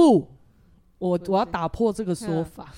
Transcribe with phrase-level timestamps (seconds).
[0.00, 0.26] 不，
[0.98, 2.72] 我我要打破这个说法，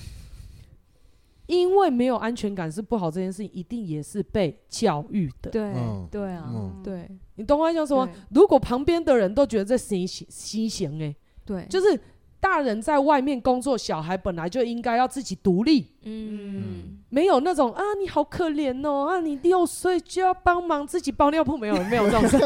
[1.45, 5.49] 因为没有安全感是不好，这件事情一定也是被教育的。
[5.49, 5.73] 对
[6.11, 6.51] 对啊，
[6.83, 11.15] 对，你懂我意思说，如果旁边的人都觉得这新型新型哎，
[11.45, 11.97] 对，就是。
[12.43, 15.93] 大人在外面工作，小孩本来就应该要自己独立。
[16.01, 22.37] 嗯，没有那种啊，你好可怜哦，啊，你六岁就要帮忙自己包尿布，没有，没有这种事。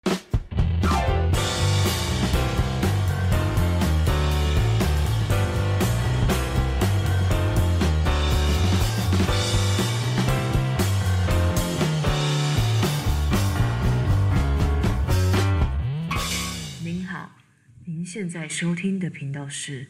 [18.05, 19.87] 现在收听的频道是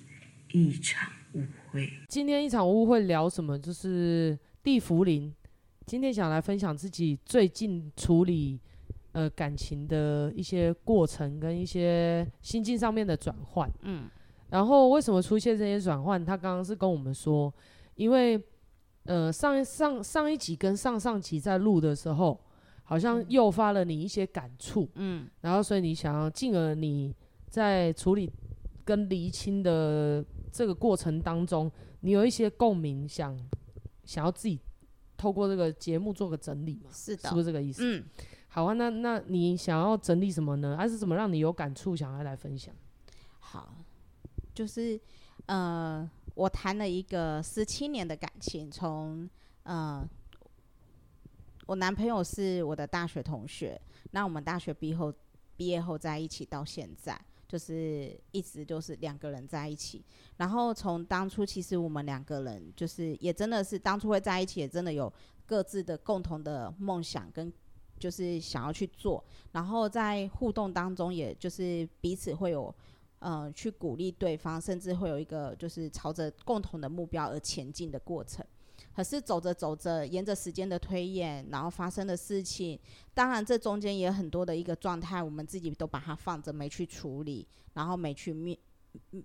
[0.54, 1.92] 一场误会。
[2.08, 3.60] 今天一场误会聊什么？
[3.60, 5.30] 就是地茯苓。
[5.86, 8.58] 今天想来分享自己最近处理
[9.12, 13.70] 呃感情的一些过程跟一些心境上面的转换。
[13.82, 14.10] 嗯，
[14.50, 16.24] 然后为什么出现这些转换？
[16.24, 17.54] 他刚刚是跟我们说，
[17.96, 18.42] 因为
[19.04, 22.40] 呃上上上一集跟上上集在录的时候，
[22.86, 24.90] 好像诱发了你一些感触。
[24.96, 27.14] 嗯，然后所以你想要进而你。
[27.56, 28.30] 在处理
[28.84, 33.34] 跟厘清的这个过程当中，你有一些共鸣，想
[34.04, 34.60] 想要自己
[35.16, 36.90] 透过这个节目做个整理嘛？
[36.92, 37.82] 是的，是不是这个意思？
[37.82, 38.04] 嗯，
[38.50, 40.76] 好啊，那那你想要整理什么呢？
[40.76, 42.76] 还是怎么让你有感触，想要来分享？
[43.40, 43.74] 好，
[44.54, 45.00] 就是
[45.46, 49.30] 呃，我谈了一个十七年的感情，从
[49.64, 50.06] 呃，
[51.68, 53.80] 我男朋友是我的大学同学，
[54.12, 55.14] 那我们大学毕业后
[55.56, 57.18] 毕业后在一起到现在。
[57.48, 60.04] 就是一直就是两个人在一起，
[60.38, 65.12] 然后从当初其实我们两个人就是也真的是当初会在一起，也真的有
[65.46, 67.52] 各自的共同的梦想跟
[68.00, 72.74] 就是想要去做，然后在互动当中，也就是彼此会有
[73.20, 78.46] 嗯去鼓励对方，甚至会有一个就是朝着共同的目标而前进的过程。
[78.96, 82.80] 可是走着走着，沿着时间的推演，然后发生的事情，
[83.14, 88.58] 当然这中间也很多的一个状态，我们自己都把它放着没去处理，然后没去面。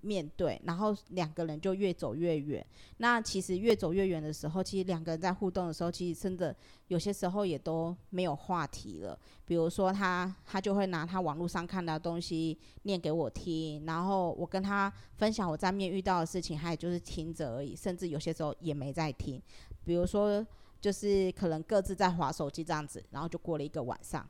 [0.02, 2.64] 面对，然后两个人就越走越远。
[2.98, 6.54] 那其实越走越远的时候，其实两个人在互动的时候，其实真的
[6.88, 9.18] 有些时候也都没有话题了。
[9.44, 19.40] 比如说他，他就会拿他网络上看到的东西念给我听，然后我跟他分享我在面遇到的事情，他也就是听着而已，甚至有些时候也没在听。
[19.84, 20.46] 比如说，
[20.80, 24.28] 就是可能各自在划手机这样子，然后就过了一个晚上。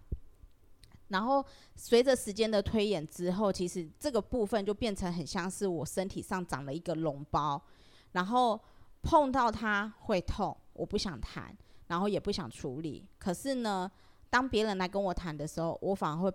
[1.10, 1.44] 然后
[1.76, 7.60] 随着时间的推演之后，其实这个部分就变成很像是我身体上长了一个脓包，
[8.12, 8.58] 然后
[9.02, 11.56] 碰到它会痛，我不想谈，
[11.88, 13.06] 然后也不想处理。
[13.18, 13.90] 可是呢，
[14.30, 16.32] 当别人来跟我谈的时候，我反而会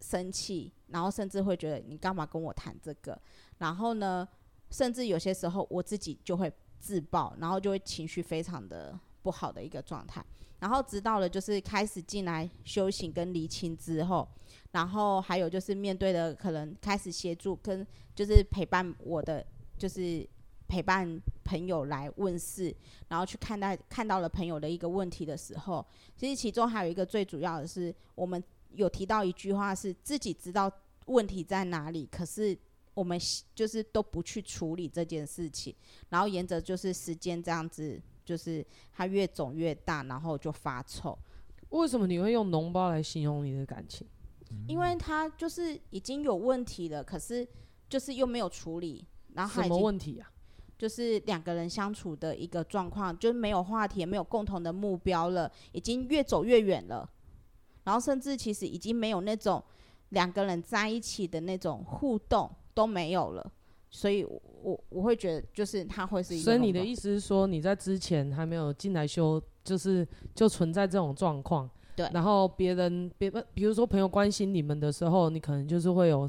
[0.00, 3.20] 生气，然后甚至会觉得你干嘛跟我谈这个？
[3.58, 4.26] 然后呢，
[4.70, 10.24] 甚至有些时候我自己就会自爆，然后就会情绪非常的不好的一个状态。
[10.58, 14.28] 然后直到了就是开始进来修行跟厘清之后，
[14.70, 17.84] 然后还有就是面对的可能开始协助跟
[18.14, 19.44] 就是陪伴我的
[19.76, 20.24] 就是
[20.68, 22.72] 陪伴朋友来问事，
[23.08, 25.84] 然后去看待看到了朋友的一个问题的时候，
[26.16, 28.40] 其实其中还有一个最主要的是，我们
[28.70, 30.70] 有提到一句话是自己知道
[31.06, 32.56] 问题在哪里，可是
[32.94, 33.18] 我们
[33.52, 35.74] 就是都不去处理这件事情，
[36.10, 38.00] 然后沿着就是时间这样子。
[38.24, 41.18] 就是它越肿越大，然后就发臭。
[41.70, 44.06] 为什么你会用脓包来形容你的感情？
[44.68, 47.46] 因为它就是已经有问题了，可是
[47.88, 49.06] 就是又没有处理。
[49.34, 50.30] 然后什么问题啊？
[50.76, 57.08] 就是两个人相处的一个状况，就是没有话题，也没有共同的目标了，已经越走越远了。
[57.84, 59.62] 然后甚至其实已经没有那种
[60.10, 63.52] 两个人在一起的那种互动都没有了。
[63.90, 64.26] 所以
[64.62, 66.44] 我，我我会觉得，就是他会是一个。
[66.44, 71.68] 所以你的意思是说，你在之前还没有进来修，就是就存在这种状况。
[71.96, 72.08] 对。
[72.12, 76.28] 然后别人别比如说朋友关心你们的时候，你可能就是会有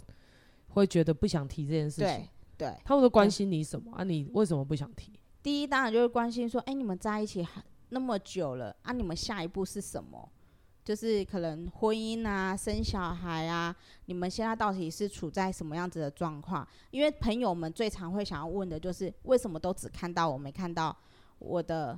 [0.69, 2.05] 会觉得不想提这件事情。
[2.05, 2.29] 对。
[2.57, 2.73] 对。
[2.83, 4.03] 他们都关心你什么啊？
[4.03, 5.12] 你为什么不想提？
[5.41, 10.30] 第一，当然就是关心说，哎，你们在一起很那么久了啊，你们下一步是什么？
[10.83, 13.74] 就是可能婚姻啊，生小孩啊，
[14.06, 16.68] 你们现在到底是处在什么样子的状况？
[16.91, 20.95] 因为朋友们最常会想要问的就是，为什么都只看到我，没看到
[21.39, 21.97] 我的，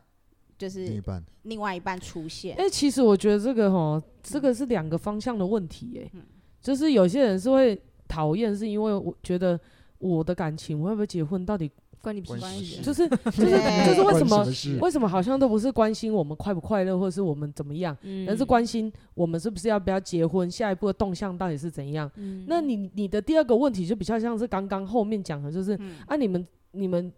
[0.57, 1.01] 就是
[1.43, 2.55] 另外一半出现？
[2.57, 6.21] 哎，其实我觉得这个哈，这个是两个方向的问题，哎，
[6.61, 9.59] 就是有些人是会讨厌，是因为我觉得
[9.97, 11.71] 我的感情，我会不会结婚，到底
[12.05, 13.49] 关你屁关系就是 就是
[13.87, 14.45] 就是为什么
[14.79, 18.29] 为什么好像都不是关心我们快不快乐，或者是我们怎么样，嗯。
[18.29, 22.09] 而是关心我们是不是要不要结婚，下一步的动向到底是怎样。
[22.17, 22.45] 嗯。
[22.47, 25.95] 那你你的第二个问题就比较像是刚刚后面讲的，就是、嗯。
[26.05, 27.11] 啊，你们你们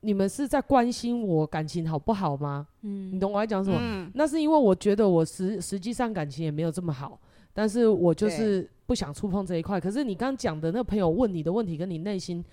[0.00, 2.66] 你们是在关心我感情好不好吗？
[2.82, 3.10] 嗯。
[3.14, 3.78] 你懂我在讲什么？
[3.80, 4.10] 嗯。
[4.14, 7.18] 那是因为我觉得我实实际上感情也没有这么好，
[7.54, 9.80] 但是我就是不想触碰这一块。
[9.80, 12.44] 可是你刚刚讲的那个朋友问你的问题，跟你内心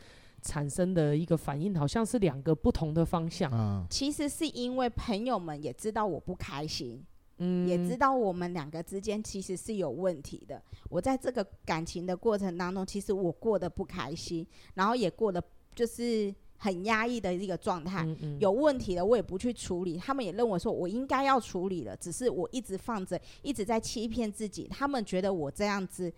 [0.44, 3.52] 产生的一个反应，好像是两个不同的方向。
[3.52, 7.04] 啊，其实是因为朋友们也知道我不开心，
[7.38, 10.62] 嗯，也知道我们两个之间其实是有问题的。
[10.90, 14.46] 我在这个感情的过程当中，其实我过得不开心，
[14.76, 15.44] 然后也过得
[15.74, 18.04] 就是很压抑的一个状态。
[18.06, 24.68] 嗯嗯有问题的，我也不去处理，他们也认为说我应该要处理了，只是我一直放着，一直在欺骗自己。
[24.70, 26.14] 他们觉得我这样子很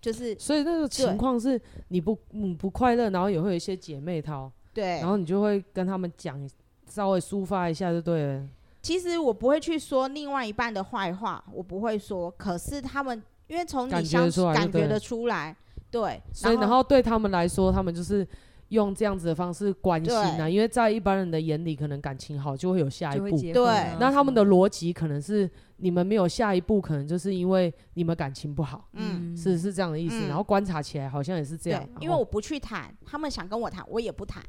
[0.00, 5.08] 就是所以那个情况是你不嗯不快乐，然后也会有一些姐妹淘，对然。
[5.08, 6.48] 后你就会跟他们讲，
[6.88, 8.46] 稍微抒发一下就对了。
[8.80, 12.30] 其实我不会去说另外一半的坏话，我不会说。
[12.30, 15.54] 可是他们因为从你相出来就对了感觉得出来，
[15.90, 18.26] 对，所以然后对他们来说，他们就是
[18.68, 23.36] 用这样子的方式关心啊，因为在一般人的眼里，可能感情好就会有下一步。
[23.36, 30.26] 对那他们的逻辑可能是你们没有下一步，可能就是因为你们感情不好，嗯，是是这样的意思。
[30.26, 30.28] 嗯。
[30.28, 31.84] 然后观察起来好像也是这样。
[31.84, 34.44] 对，，因为我不去谈，他们想跟我谈，我也不谈，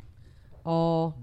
[0.63, 1.13] 哦，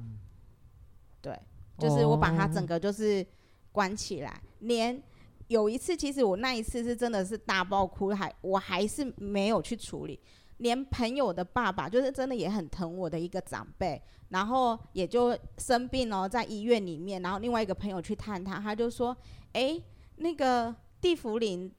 [1.21, 1.39] 对，
[1.79, 3.25] 就是我把它哦整个就是
[3.71, 5.03] 关起来，连。
[5.49, 10.19] 有一次，其实我那一次是真的是大爆哭，还我还是没有去处理。
[10.57, 19.17] 连朋友的爸爸，就是真的也很疼我的一个长辈，然后也就生病了，在医院里面，然后另外一个朋友去探他，他就说
[19.55, 19.81] ：“诶，
[20.17, 21.71] 那个地福林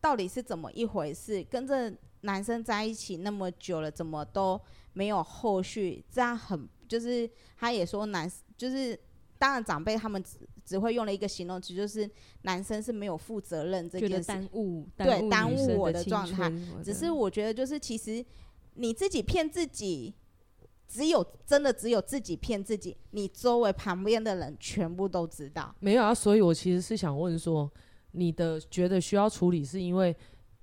[0.00, 1.44] 到底是怎么一回事？
[1.44, 1.92] 跟这
[2.22, 4.60] 男生在一起那么久了，怎么都
[4.92, 6.04] 没有后续？
[6.10, 8.98] 这样很就是他也说男就是
[9.38, 12.08] 当然长辈他们只只会用了一个形容词，就是
[12.42, 14.26] 男生是没有负责任这件事。
[14.26, 18.24] 耽误对耽耽误误我的的状态态只是我觉得，就是其实
[18.74, 20.14] 你自己骗自己，
[20.90, 25.72] 只有真的只有自己骗自己，你周围旁边的人全部都知道。
[25.78, 27.70] 没有啊，所以我其实是想问说，
[28.10, 30.14] 你的觉得需要处理，是因为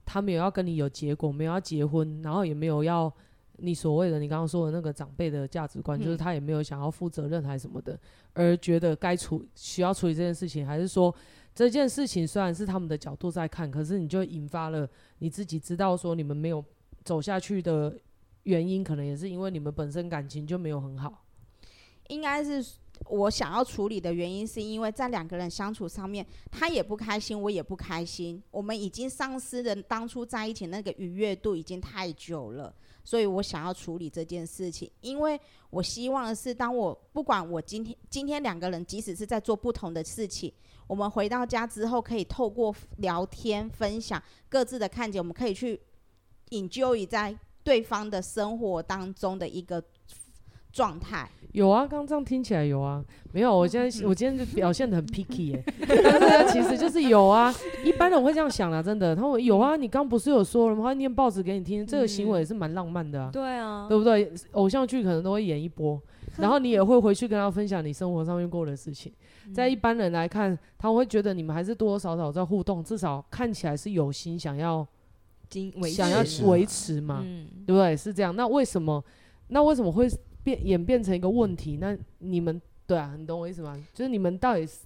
[0.06, 3.12] 他没有要跟你有结果，没有要结婚，然后也没有要
[3.60, 7.98] 你所谓的你刚刚说的那个长辈的价值观，嗯就是他也没有想要负责任还是什么的，
[8.34, 11.16] 而觉得该处需要处理这件事情，还是说
[11.56, 14.86] 这件事情虽然是他们的角度在看，可是你就引发了
[15.20, 16.62] 你自己知道说你们没有
[17.06, 17.98] 走下去的
[18.48, 21.26] 原因，可能也是因为你们本身感情就没有很好。
[22.08, 22.66] 应该是
[23.10, 32.74] 我想要处理的原因，是因为在两个人相处上面，他也不开心，我也不开心，我们已经丧失了当初在一起那个愉悦度，已经太久了。
[33.04, 35.38] 所以我想要处理这件事情，因为
[35.70, 40.54] 我希望的是，当我不管我今天今天两个人，即使是在做不同的事情，
[40.88, 45.80] 我们回到家之后，可以透过聊天分享各自的看见，我们可以去
[46.50, 47.38] 引咎于在
[47.68, 49.84] 对方的生活当中的一个
[50.72, 51.30] 状态。
[51.52, 53.04] 有啊，刚刚这样听起来有啊，
[53.34, 57.54] 没有，我现在我今天就表现的很 picky 耶、但是呢其实就是有啊，
[57.84, 60.84] 一般人会这样想啦，真的，他们有啊，你刚不是有说了吗？
[60.86, 64.32] 他念报纸给你听，这个行为也是蛮浪漫的啊，对啊，对不对？
[64.52, 66.02] 偶像剧可能都会演一波，
[66.38, 69.12] 然后你也会回去跟他分享你生活上面过的事情，
[69.54, 74.88] 在一般人来看，他们会觉得你们还是多多少少在互动，至少看起来是有心想要
[75.50, 77.96] 经维想要持维持嘛，嗯，对不对？
[77.96, 78.36] 是这样。
[78.36, 79.04] 那为什么？
[79.50, 80.08] 那为什么会
[80.44, 81.78] 变演变成一个问题？
[81.78, 83.78] 那你们对啊，你懂我意思吗？
[83.94, 84.80] 就是你们到底是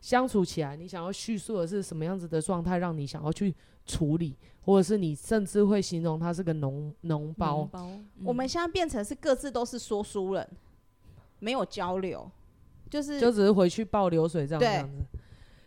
[0.00, 3.54] 相处起来，你想要叙述的是什么样子的状态，让你想要去
[3.86, 7.68] 处理，或者是你甚至会形容他是个脓脓包
[8.24, 10.46] 我们现在变成是各自都是说书人，
[11.38, 12.30] 没有交流，
[12.90, 14.98] 就是就只是回去报流水这样这样子。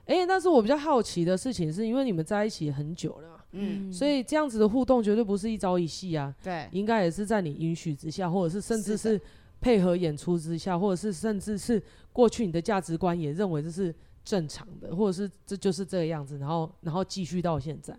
[0.06, 9.22] 哎、但是我比较好奇的事情是，因为你们在一起很久了嘛，嗯，所以这样子的互动绝对不是一朝一夕啊，对，应该也是在你允许之下，或者是甚至是是
[9.62, 11.82] 配合演出之下，或者是甚至是
[12.12, 13.94] 过去你的价值观也认为这是
[14.24, 17.98] 正常的，或者是这就是这个样子，然后然后继续到现在。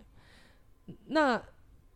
[1.07, 1.43] 那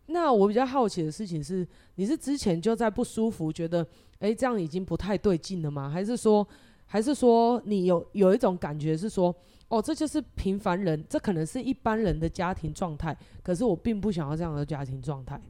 [0.06, 3.86] 那我比较好奇的事情是，你是之前就在不舒服，觉得
[4.18, 5.88] 诶这样已经不太对劲了吗？
[5.88, 6.46] 还是说
[6.86, 9.32] 还是说你有有一种感觉是说，
[9.70, 15.40] 哦，这就是平凡人，这可能是一般人的家庭状态，可是我并不想要这样的家庭状态。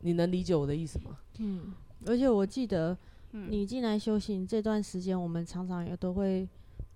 [0.00, 1.16] 你能理解我的意思吗？
[1.38, 1.72] 嗯
[2.04, 2.98] 而且我记得
[3.30, 6.48] 嗯你进来修行这段时间，我们常常也都会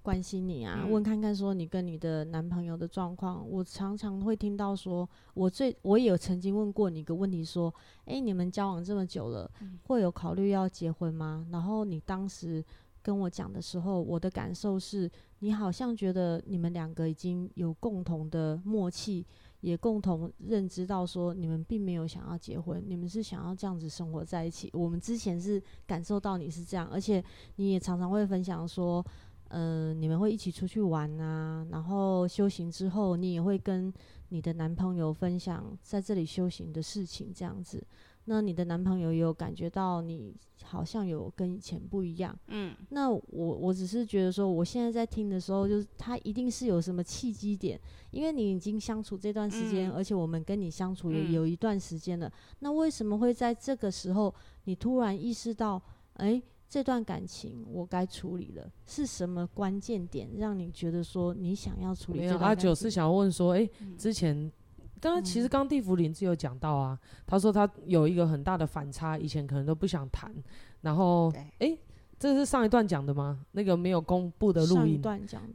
[0.02, 3.48] 关心你啊，嗯、问看看说你跟你的男朋友的状况。
[3.48, 7.72] 我常常会听到说，我最我也有曾经问过你一个问题，说，
[8.06, 11.46] 哎、欸，你们交往这么久了，嗯、会有考虑要结婚吗？
[11.52, 12.64] 然后你当时
[13.02, 15.08] 跟我讲的时候，我的感受是
[15.40, 19.24] 你好像觉得你们两个已经有共同的默契。
[19.62, 24.70] 也共同认知到说，你们并没有想要结婚，你们是想要这样子生活在一起。
[24.72, 27.24] 我们之前是感受到你是这样，而且
[27.56, 29.04] 你也常常会分享说，
[29.48, 33.92] 嗯、呃，你们会一起出去玩啊，然后修行之后，你也会跟
[34.28, 37.84] 你的男朋友分享在这里修行的事情，这样子。
[38.26, 47.80] 那你的男朋友也有感觉到你好像有跟以前不一样，嗯，那我我只是觉得说，我现在在听的时候，就是他一定是有什么契机点，
[48.10, 55.80] 因为你已经相处这段时间，嗯、而且我们跟你相处也嗯、有一段时间了，那为什么会在这个时候，你突然意识到，
[56.14, 58.68] 哎、欸，这段感情我该处理了？
[58.86, 62.38] 是什么关键点让你觉得说你想要处理这段感情？
[62.38, 64.50] 没有，阿九是想要问说，哎、欸，嗯、之前。
[65.00, 70.34] 刚刚其实刚地福林自有讲到啊，他说他有一个很大的反差，以前可能都不想谈，
[70.80, 71.76] 然后哎，
[72.18, 73.44] 这是上一段讲的吗？
[73.52, 75.00] 那个没有公布的录音，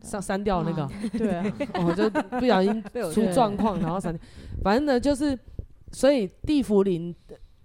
[0.03, 1.43] 上删掉那个， 对啊，
[1.75, 4.23] 哦，就不小心 出状况，然后删掉，
[4.63, 5.37] 反正呢就是，
[5.91, 7.13] 所以地福林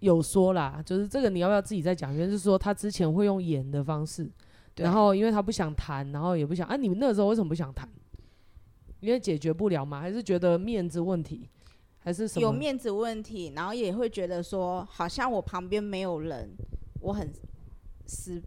[0.00, 2.28] 有说啦，就是这个你要不要自己再讲一遍？
[2.28, 4.30] 就是说他之前会用演的方式，
[4.76, 7.87] 然后因为他不想谈，然后也不想，啊，你们那个时候为什么不想谈？
[9.00, 11.49] 因为解决不了嘛，还是觉得面子问题？
[12.07, 12.43] 还是什么？
[12.43, 16.49] 有面子问题，然后也会觉得说，好像我旁边没有人，
[17.01, 17.29] 我很
[18.07, 18.41] 失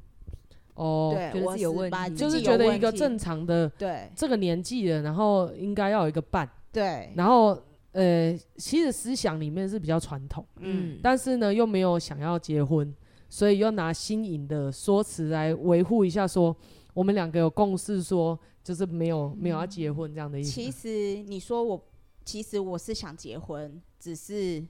[0.75, 7.61] 哦，对，觉得自己有问题，就是觉得一个正常的对这个年纪了，然后应该要有一个伴，对，然后
[7.91, 12.95] 呃，其实思想里面是比较传统，嗯，但是呢又没有想要结婚，
[13.27, 16.57] 所以又拿新颖的说辞来维护一下说，说
[16.93, 20.49] 我们两个有共识，说就是没有没有要结婚这样的意思。
[20.49, 21.83] 其实你说我。
[22.29, 24.63] 其实我是想结婚，只是，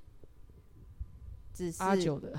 [1.54, 2.34] 只是阿九的，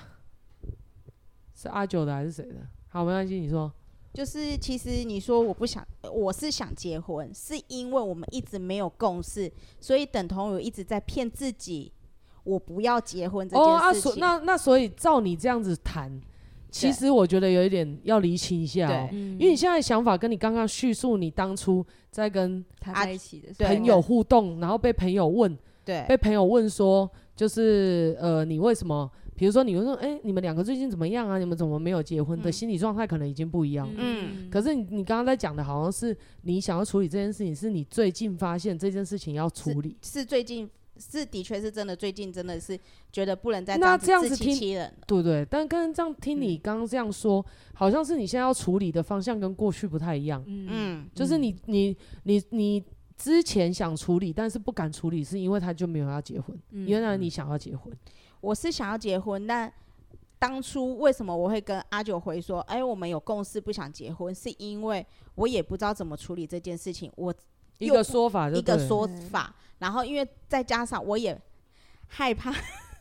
[1.54, 2.66] 是阿九的还是谁的？
[2.88, 3.70] 好，没关系，你说。
[4.14, 11.92] 就是其实你说我不想，我是想结婚，是因为我们一直没有共识，所以等同于一直在骗自己，
[12.42, 13.74] 我不要结婚这件事情。
[13.76, 16.18] 哦，啊，所那那所以照你这样子谈。
[16.70, 29.10] 其实我觉得有一点要厘清一下哦，因为你现在想法跟你刚刚叙述你当初在跟他在一起的朋友互动，然后被朋友问，对，被朋友问说，就是呃，你为什么？
[29.36, 31.38] 比如说你会说，哎，你们两个最近怎么样啊？
[31.38, 32.38] 你们怎么没有结婚？
[32.42, 33.94] 的心理状态可能已经不一样了。
[33.96, 40.68] 嗯，可是你你刚刚在讲的好像是你想要处理这件事情，是你最近发现这件事情要处理，是最近。
[41.00, 42.78] 是的确是真的，最近真的是
[43.10, 44.58] 觉得不能再那这样子听，
[45.06, 45.46] 对不对？
[45.50, 50.44] 但跟这样听你刚刚这样说，嗯、好像是你现在要处理的方向跟过去不太一样。
[50.46, 52.84] 嗯，就是你你你你
[53.16, 56.56] 之前想处理，但是不敢处理，是因为他就没有要结婚。
[56.70, 57.92] 嗯、原来你想要结婚，
[58.40, 59.72] 我是想要结婚，但
[60.38, 67.12] 当初为什么我会跟阿九回说，哎，我们有共识不想结婚，是因为我也不知道怎么处理这件事情。
[67.16, 67.34] 我
[67.80, 69.54] 一个说法，一个说法。
[69.78, 71.36] 然后，因为再加上我也
[72.06, 72.54] 害怕，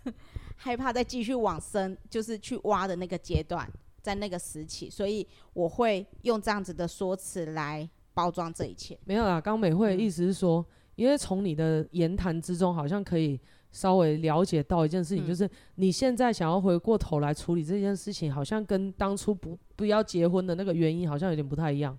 [0.56, 3.70] 害怕再继续往深，就是去挖的那个阶段，
[4.02, 8.98] 在那个时期，所以我会用这样子的说辞来包装这一切。
[9.04, 13.38] 没有啦，刚美惠的意思是说，嗯、因为从你的言谈之中，好像可以
[13.74, 21.98] 稍微了解到一件事情，嗯、就是你现在想要回过头来处理这件事情，好像跟当初不不要结婚的那个原因好像有点不太一样，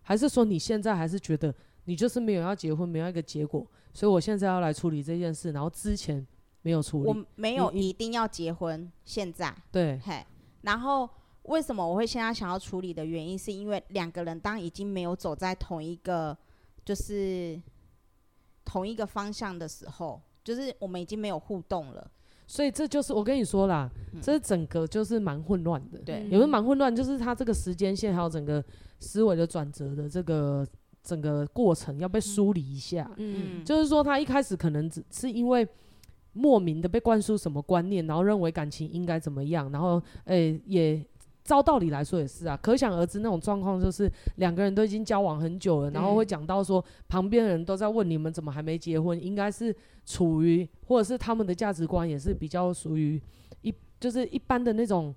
[0.00, 3.66] 还是说你现在还是觉得你就是没有要结婚，没有一个结果？
[3.92, 6.24] 所以我现在要来处理这件事，然后之前
[6.62, 7.08] 没有处理。
[7.08, 10.24] 我没有一定要结婚，现在对，嘿。
[10.62, 11.08] 然后
[11.42, 16.36] 为什么我会现在想要处理的原因，是因为两个人当已经没有走在同一个，
[16.84, 17.60] 就是
[18.64, 22.08] 同一个方向的时候，就是我们已经没有互动了。
[22.46, 25.98] 所以这就是我跟你说啦，嗯、这整个就是蛮混乱的。
[25.98, 26.94] 对，有没有蛮混乱？
[26.94, 28.64] 就是他这个时间线还有整个
[29.00, 30.64] 思维的转折的这个。
[31.02, 35.66] 整个过程要被梳理一下，嗯，就是说他一开始可能只是因为
[36.32, 41.04] 莫名的被灌输什么观念，然后认为感情应该怎么样，然后诶、欸、也
[41.42, 53.20] 照道理来说也是啊，可想而知那种状况就是两个人都已经交往很久了，然后会讲到说旁边的人都在问你们怎么还没结婚，应该是处于或者是他们的价值观也是比较属于
[53.62, 55.12] 一就是一般的那种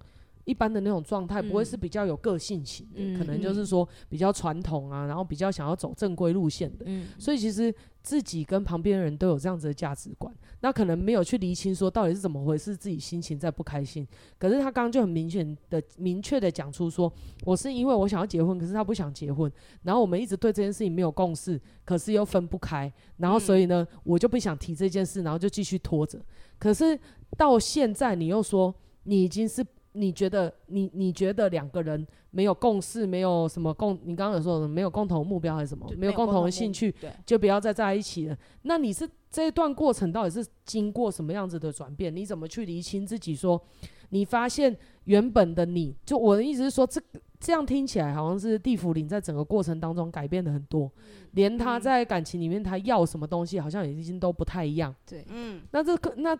[0.45, 6.85] 一般的那种状态，嗯、不会是比较有个性型的，嗯、可能就是说比较传统啊，然后比较想要走正规路线的。
[6.87, 14.05] 嗯，所以其实自己跟旁边的人都有这样子的价值观，那可能没有去厘清说到底是怎么回事，自己心情在不开心。
[14.37, 17.11] 可是他刚刚就很明显的、明确的讲出说，
[17.45, 19.49] 我是因为我想要结婚，可是他不想结婚，
[19.83, 26.19] 然后我们一直对这件事情没有共识，可是又分不开，然后所以呢，嗯、我就不想提这件事，然后就继续拖着。
[26.59, 26.99] 可是
[27.37, 29.65] 到现在你又说你已经是。
[29.93, 36.93] 你觉得你你觉得两个人没有共识，没有什么共，你刚刚有说没有共同目标还是什么，没有共同的兴趣，
[37.25, 38.37] 就不要再在一起了。
[38.63, 42.15] 那你是这一段过程到底是经过什么样子的转变？
[42.15, 43.35] 你怎么去厘清自己？
[43.35, 43.61] 说
[44.09, 46.99] 你发现原本的你就我的意思是说，这
[47.39, 50.91] 这样听起来好像是地福林在整个过程当中改变了很多，
[51.33, 54.95] 连他在感情里面他要什么东西好像也已经都不太一样。
[55.05, 56.35] 对，嗯，那这个那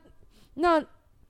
[0.56, 0.84] 那。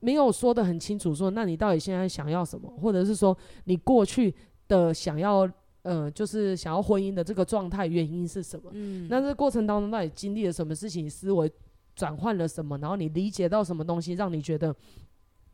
[0.04, 4.34] 那没有说的很清楚，说那你到底现在想要什么，或者是说你过去
[4.68, 5.50] 的想要，
[5.82, 8.70] 呃，就是想要婚姻的这个状态原因是什么？
[8.74, 11.50] 嗯，那这过程当中到底经历了什么事情，思维
[11.96, 14.74] 转换了什么，然后你理解到什么东西，让你觉得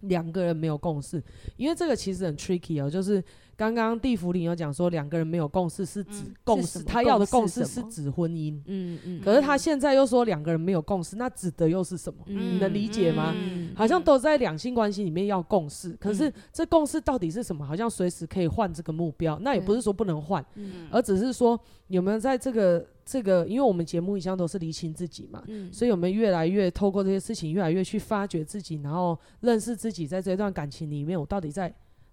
[0.00, 1.23] 两个人没有共识？
[1.57, 3.23] 因为这个其实很 tricky 哦，就是。
[3.61, 8.59] 刚刚地福林有讲说两个人没有共识是指共识，他要的共识是指婚姻。
[8.64, 9.21] 嗯嗯。
[9.23, 12.25] 可是他现在又说两个人没有共识，那指的又是什么？
[12.25, 13.35] 你能理解吗？
[13.75, 17.62] 好像都在两性关系里面要共识，可是这共识到底是什么？
[17.67, 20.43] 好像随时可以换这个目标，那也不是说不能换，
[20.90, 31.71] 而只是说有没有在这个这个，因为我们节目一向都是厘清自己嘛，所以我们越来越透过这些事情，越来越去发掘自己，然后认识自己，在这段感情里面，我到底在。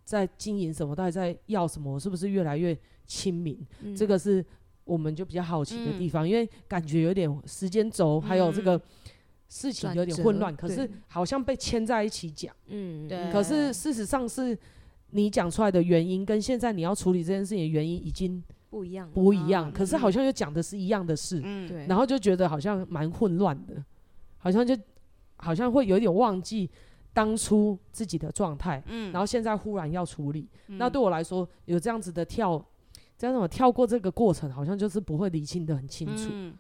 [0.08, 0.96] 在经营什么？
[0.96, 1.94] 到底在要什么？
[1.94, 3.60] 我是不是越来越亲民？
[3.82, 4.44] 嗯、这个是
[4.86, 8.82] 我们就比较好奇的地方，嗯、因为感觉有点时间轴，还有这个
[9.50, 12.56] 事情有点混乱，嗯、可是好像被牵在一起讲。
[12.68, 13.30] 嗯，对。
[13.34, 14.58] 可是事实上是
[15.10, 19.70] 你讲出来的原因，跟现在你要处理这件事情的原因已经不一样，不一样。
[19.70, 21.86] 可是好像又讲的是一样的事，嗯，对。
[21.86, 23.84] 然后就觉得好像蛮混乱的，
[24.38, 24.74] 好像就
[25.36, 26.70] 好像会有点忘记。
[27.18, 32.64] 当初自己的状态，嗯，然后现在忽然要处理，嗯、那对我来说有这样子的跳，
[33.18, 36.30] 这样子我跳过这个过程，好像就是不会理清的很清楚。
[36.32, 36.56] 嗯、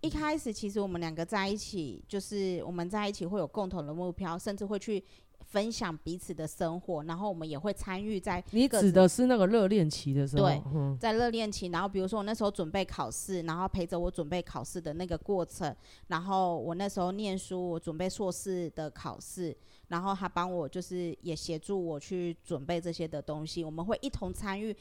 [0.00, 5.04] 一开始其实我们两个在一起，就是我们在一起会有共同的目标，甚至会去。
[5.52, 8.42] 分享彼此的生活，然后我们也会参与在。
[8.52, 10.44] 你指的是那个热恋期的时候？
[10.44, 15.76] 对，嗯、在热恋期，然后比如说我那时候准备考试，然后陪着我准备考试的那个过程，
[16.08, 19.54] 然后我那时候念书，我准备硕士的考试，
[19.88, 24.74] 然后他帮我就是也协助我去准备这些的东西，我们会一同参与。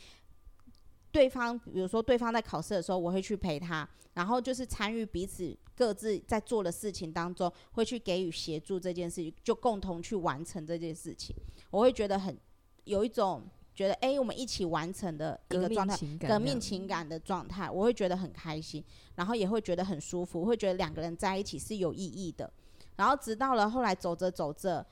[1.11, 11.35] 对方，比如说对方在考试的时候，我会去陪他，然后就是参与彼此各自在做的事情当中，会去给予协助这件事情，就共同去完成这件事情。
[11.69, 12.37] 我会觉得很
[12.85, 13.43] 有一种
[13.75, 15.97] 觉得，哎，我们一起完成的一个状态，
[16.27, 18.81] 革命情感的状态，我会觉得很开心，
[19.15, 22.49] 然后也会觉得很舒服，会觉得两个人在一起是有意义的。
[22.95, 24.85] 然后直到了后来走着走着，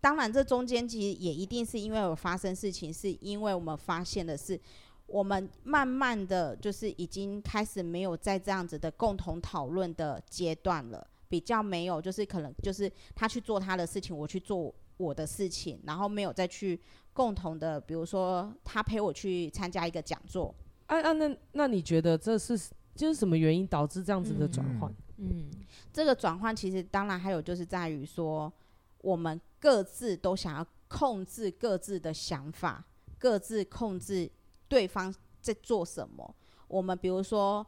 [0.00, 4.60] 当然这中间其实也一定是因为有发生事情，是因为我们发现的是。
[5.06, 16.80] 我们慢慢的就是已经开始没有在这样子的共同讨论的阶段了，比较没有，就是可能就是他去做他的事情，我去做我的事情，然后没有再去
[17.12, 20.52] 共同的，比如说他陪我去参加一个讲座。
[20.86, 22.58] 啊啊，那那你觉得这是
[22.96, 24.92] 就是什么原因导致这样子的转换？
[25.18, 25.50] 嗯，嗯，
[25.92, 28.52] 这个转换其实当然还有就是在于说，
[29.02, 32.84] 我们各自都想要控制各自的想法，
[33.20, 34.28] 各自控制。
[34.68, 36.34] 对方在做什么？
[36.68, 37.64] 我们比如说，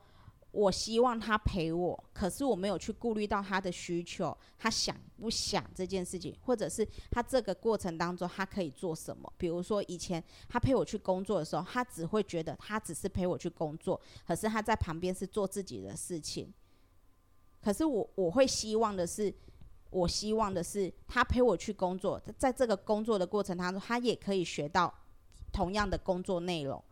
[0.51, 9.33] 我希望他陪我，可是我没有去顾虑到他的需求，他想不想这件事情，或者是他这个过程当中他可以做什么？
[9.37, 16.53] 比如说以前他陪我去工作的时候，他只会觉得他只是陪我去工作，可是他在旁边是做自己的事情。
[17.61, 19.33] 可是我我会希望的是，
[19.91, 24.93] 我希望的是他陪我去工作，在这个工作的过程当中，他也可以学到
[25.53, 26.83] 同样的工作内容。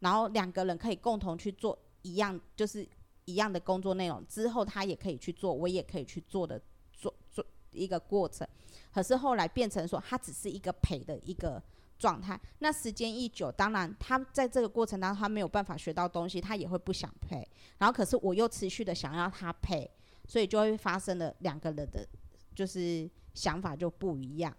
[0.00, 2.86] 然后两个人可以共同去做一样，就是
[3.24, 4.24] 一样的工作内容。
[4.26, 6.60] 之后他也可以去做，我也可以去做的，
[6.92, 8.46] 做做一个过程。
[8.92, 11.62] 可是后来变成说，他只是一个陪的一个
[11.98, 12.38] 状态。
[12.58, 17.46] 那时间一久，当然他在这个过程当中，他没有办法学到东西，他也会不想陪。
[17.78, 19.90] 然后可是我又持续的想要他陪，
[20.26, 22.06] 所以就会发生了两个人的，
[22.54, 24.54] 就是想法就不一样。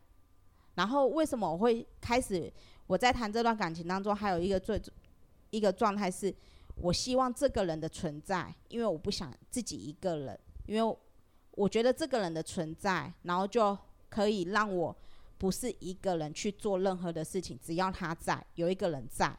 [0.76, 2.52] 然后为什么我会开始
[2.86, 4.82] 我在谈这段感情当中，还有一个最。
[5.58, 6.34] 一个状态是，
[6.76, 10.98] 我希望这个人的存在，因为我不想自己一个人，因为
[11.52, 13.76] 我觉得这个人的存在，然后就
[14.10, 14.96] 可以让我
[15.40, 19.36] 不是一个人去做任何的事情，只要他在，有一个人在，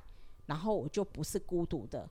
[0.46, 2.10] 然后我就不是孤独的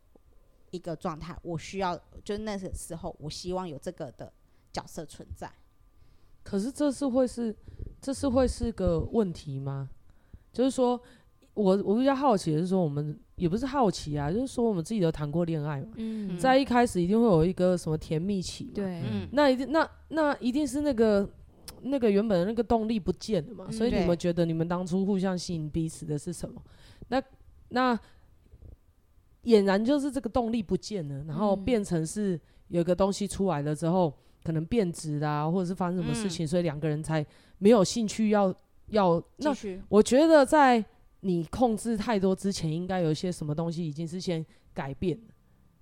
[0.72, 1.38] 一个状态。
[1.44, 4.32] 我需要，就那个时候，我希望有这个的
[4.72, 5.52] 角色存在。
[6.44, 7.54] 可是这是会是，
[8.02, 9.90] 这是会是个问题吗？
[10.54, 11.00] 就是说，
[11.58, 21.28] 我我比较好奇的是说，我们也不是好奇啊，就是说我们自己都谈过恋爱嘛，嗯，在一开始一定会有一个什么甜蜜期嘛，对，嗯，那一定那那一定是那个
[21.82, 26.62] 那个原本的那个动力不见了嘛，嗯所以你们觉得你们当初互相吸引彼此的是什么？
[27.10, 27.22] 那
[27.70, 28.00] 那
[29.44, 37.26] 俨然就是这个动力不见了，然后嗯变成是有个东西出来了之后，可能变质啦，或者是发生什么事情，所以两个人才
[37.58, 38.54] 没有兴趣要
[38.90, 39.56] 要那。
[39.90, 40.84] 我觉得在
[41.22, 45.34] 你控制太多之前，应该有一些什么东西已经是先改变了，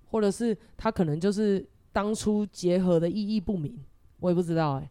[0.06, 3.78] 或者是他可能就是当初结合的意义不明，
[4.20, 4.90] 我也不知道哎、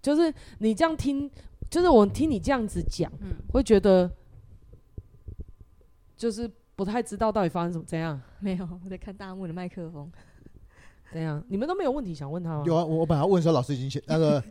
[0.00, 1.30] 就是你这样听，
[1.70, 4.10] 就是我听你这样子讲，嗯会觉得
[6.16, 10.10] 就是不太知道到底发生什么怎样没有，我在看大幕的麦克风。
[11.12, 12.62] 怎样，你们都没有问题想问他吗？
[12.64, 14.42] 有啊，我我本来要问说，老师已经先那个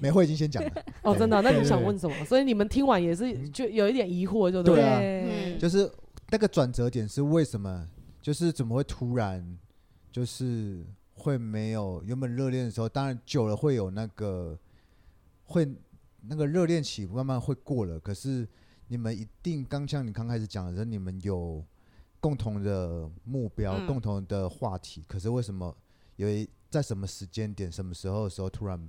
[0.00, 2.24] 美惠已经先讲了， 哦，真的啊、那你想问什么？
[2.24, 4.98] 所以你们听完也是就有一点疑惑，就对啊。
[5.00, 5.58] 嗯。
[5.58, 5.90] 就是
[6.30, 7.88] 那个转折点是为什么？
[8.20, 9.58] 就是怎么会突然
[10.10, 14.58] 就是会没有原本热恋的时候，当然久了会有那个
[15.44, 15.68] 会
[16.22, 18.48] 那个热恋期慢慢会过了，可是
[18.88, 21.62] 你们一定刚像你刚开始讲的时候，你们有
[22.18, 23.86] 共同的目标、嗯。
[23.86, 25.76] 共同的话题，可是为什么
[26.16, 28.80] 有一在什么时间点、什么时候的时候突然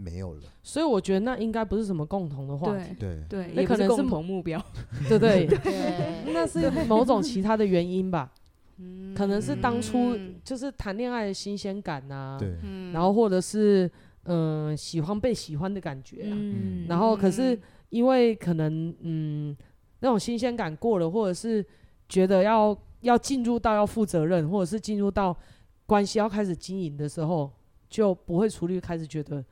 [0.00, 0.42] 没有了？
[0.62, 4.64] 所以我觉得那应该不是什么共同的话题，对对，那可能是共同目标。
[5.08, 5.46] 对 不对？
[5.46, 8.32] 对， 那是某种其他的原因吧，
[8.78, 9.12] 嗯。
[9.14, 12.92] 可能是当初嗯就是谈恋爱的新鲜感呐、对，嗯。
[12.92, 13.90] 然后或者是
[14.24, 16.86] 嗯、呃喜欢被喜欢的感觉、啊，嗯。
[16.88, 19.56] 然后可是嗯因为可能嗯
[20.00, 21.64] 那种新鲜感过了，或者是
[22.08, 25.36] 觉得要要进入到要负责任，或者是进入到
[25.86, 27.50] 关系要开始经营的时候，
[27.88, 29.42] 就不会处理，开始觉得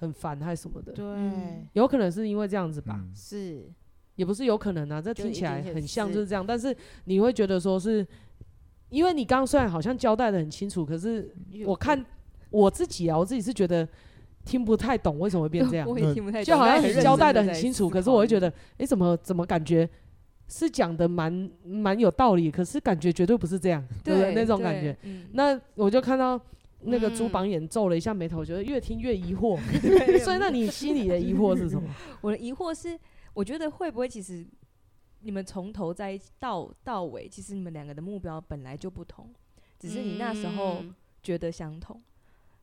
[0.00, 1.04] 很烦还是什么的，对。
[1.04, 1.68] 嗯。
[1.74, 2.98] 有可能是因为这样子吧。
[2.98, 3.12] 嗯。
[3.14, 3.62] 是
[4.16, 8.06] 也不是有可能啊，这就听起来很像就是这样，但是你会觉得说是，
[8.88, 11.32] 因为你刚刚虽然好像交代的很清楚，可是
[11.64, 12.04] 我看
[12.50, 13.86] 我自己啊，我自己是觉得
[14.44, 19.88] 听不太懂为什么会变这样，我也听不太懂，就好像交代的很清楚，可是我会觉得，诶，怎么怎么感觉
[20.48, 24.34] 是讲的蛮蛮有道理，可是感觉绝对不是这样，对不对？
[24.34, 25.28] 那种感觉。，嗯。
[25.32, 26.38] 那我就看到
[26.82, 29.58] 那个朱嗯榜眼皱了一下眉头，觉得越听越疑惑。
[30.24, 31.88] 所以，那你心里的疑惑是什么？
[32.22, 32.98] 我的疑惑是，
[33.34, 34.46] 我觉得会不会其实
[35.20, 39.28] 你们从头在一起到到尾，其实你们两个的目标本来就不同，
[39.78, 42.00] 只是你那时候嗯觉得相同。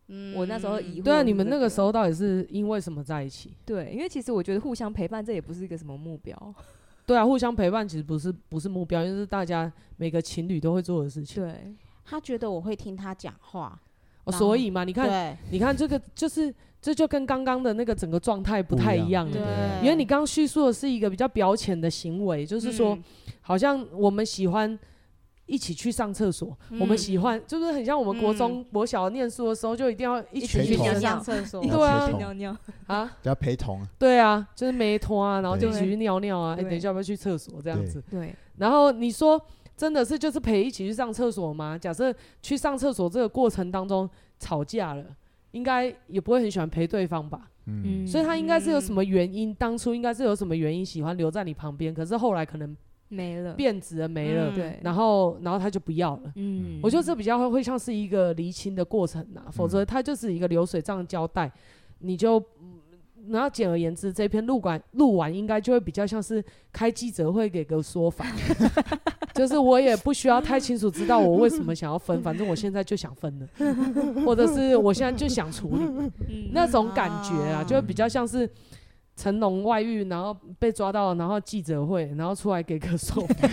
[0.10, 3.58] 嗯我那时候疑惑对啊，你们那个时候到底是因为什么在一起？
[3.66, 6.56] 对，因为其实我觉得互相陪伴这也不是一个什么目标。
[7.06, 11.44] 对啊，互相陪伴其实不是不是目标，就是大家每个情侣都会做的事情。
[11.44, 11.76] 对，
[12.06, 13.78] 他觉得我会听他讲话，
[14.28, 19.26] 哦，所以嘛，你看，你看这个就是这就跟刚刚的那个整个状态不太一样。
[19.26, 19.32] 了。
[19.32, 19.42] 对，
[19.84, 23.04] 因为你刚刚叙述的是一个比较表浅的行为，就是说，嗯。
[23.42, 24.78] 好像我们喜欢
[25.46, 26.98] 一起去上厕所，我们嗯。
[26.98, 30.86] 喜欢就是很像我们国中、国小念书的时候，就一定要一起陪同。
[30.86, 32.10] 去上上厕所，对啊。
[32.18, 38.04] 尿尿，啊，要陪同，对啊，就是没拖啊，然后就一起去尿尿啊，哎、对等一下要不要去厕所这样子？
[38.12, 39.42] 对，然后你说
[39.78, 41.78] 真的是就是陪一起去上厕所吗？
[41.78, 44.10] 假设去上厕所这个过程当中
[44.40, 45.06] 吵架了，
[45.52, 47.52] 应该也不会很喜欢陪对方吧？
[47.68, 52.76] 嗯，所以他应该是有什么原因，当初应该是有什么原因喜欢留在你旁边，可是后来可能
[53.10, 56.34] 没了，变质了没了，嗯对，然后然后他就不要了。
[56.36, 61.52] 嗯我觉得这比较会会像是一个厘清的过程呐、否则他就是一个流水账交代，
[62.00, 62.44] 你就。
[63.28, 68.26] 嗯然后简而言之，这篇录完录完应该就会比较像是开记者会给个说法，
[69.36, 73.48] 就是我也不需要太清楚知道我为什么想要分，反正我现在就想分了，
[74.26, 76.12] 或者是我现在就想处理，嗯。
[76.54, 77.64] 那种感觉啊，啊。
[77.64, 78.50] 就会比较像是
[79.16, 83.50] 成龙外遇，然后被抓到，然后记者会，然后出来给个说法，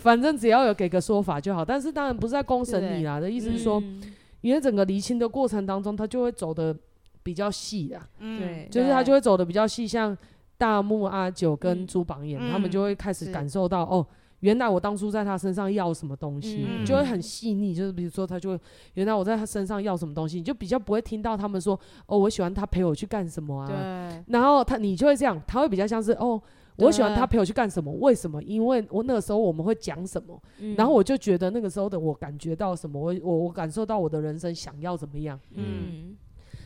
[0.00, 1.64] 反正只要有给个说法就好。
[1.64, 4.00] 但是当然不是在公审你啦，的意思是说，嗯。
[4.40, 6.76] 因为整个厘清的过程当中，他就会走的
[7.22, 10.16] 比较细啊，嗯对就是他就会走的比较细，像
[10.58, 14.06] 大木阿九跟嗯朱榜眼，嗯他们就会开始感受到哦。
[14.40, 17.72] 原来我当初在他身上要什么东西，嗯就会很细腻。
[17.72, 18.60] 就是比如说，他就会
[18.94, 23.68] 原来我在他身上要什么东西，你就比较不会听到他们说哦，我喜欢他陪我去干什么啊。
[23.68, 26.42] 对，然后他你就会这样，他会比较像是哦，
[26.78, 27.92] 我喜欢他陪我去干什么？
[28.00, 28.42] 为什么？
[28.42, 35.38] 因为我那个时候我们会讲什么，嗯然后我就觉得那个时候的我感觉到什么，我我我感受到我的人生想要怎么样。
[35.52, 36.16] 嗯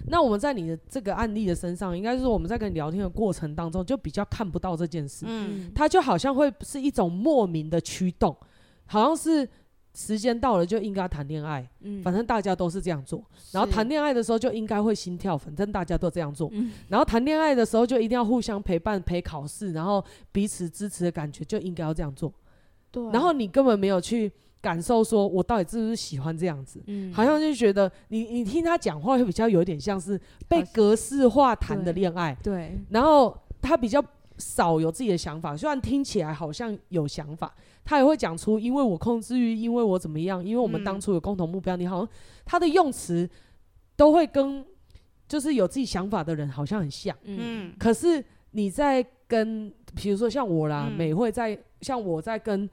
[0.08, 5.24] 那我们在你的这个案例的身上，应该是说我们在跟你聊天的过程当中，就比较看不到这件事。
[5.28, 8.36] 嗯它就好像会是一种莫名的驱动，
[8.86, 9.48] 好像是
[9.94, 13.24] 时间到了就应该谈恋爱，嗯反正大家都是这样做。
[13.50, 16.50] 然后谈恋爱的时候就应该会心跳，反正大家都这样做。
[16.52, 22.32] 嗯然后谈恋爱的时候就一定要互相陪伴、陪考试，然后彼此支持的感觉就应该要这样做。
[22.90, 26.82] 对，然后你根本没有去感受说，我到底是不是喜欢这样子。
[26.86, 27.12] 嗯。
[27.12, 34.02] 好像就觉得你你听他讲话会比较有点像是被格式化谈的恋爱，对，然后他比较
[34.38, 41.76] 少有自己的想法，虽然听起来好像有想法，他也会讲出因为我控制欲，因为我怎么样，因为我们当初有共同目标。
[41.76, 42.08] 你好像
[42.44, 43.28] 他的用词
[43.96, 44.64] 都会跟
[45.28, 47.38] 就是有自己想法的人好像很像，嗯。
[47.40, 50.96] 嗯可是你在跟比如说像我啦，嗯。
[50.96, 52.68] 美惠在像我在跟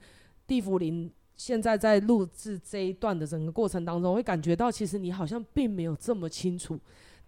[0.46, 1.10] 地福林
[1.46, 6.80] 现在在录制这一段的整个过程当中，我会感觉到其实你好像并没有这么清楚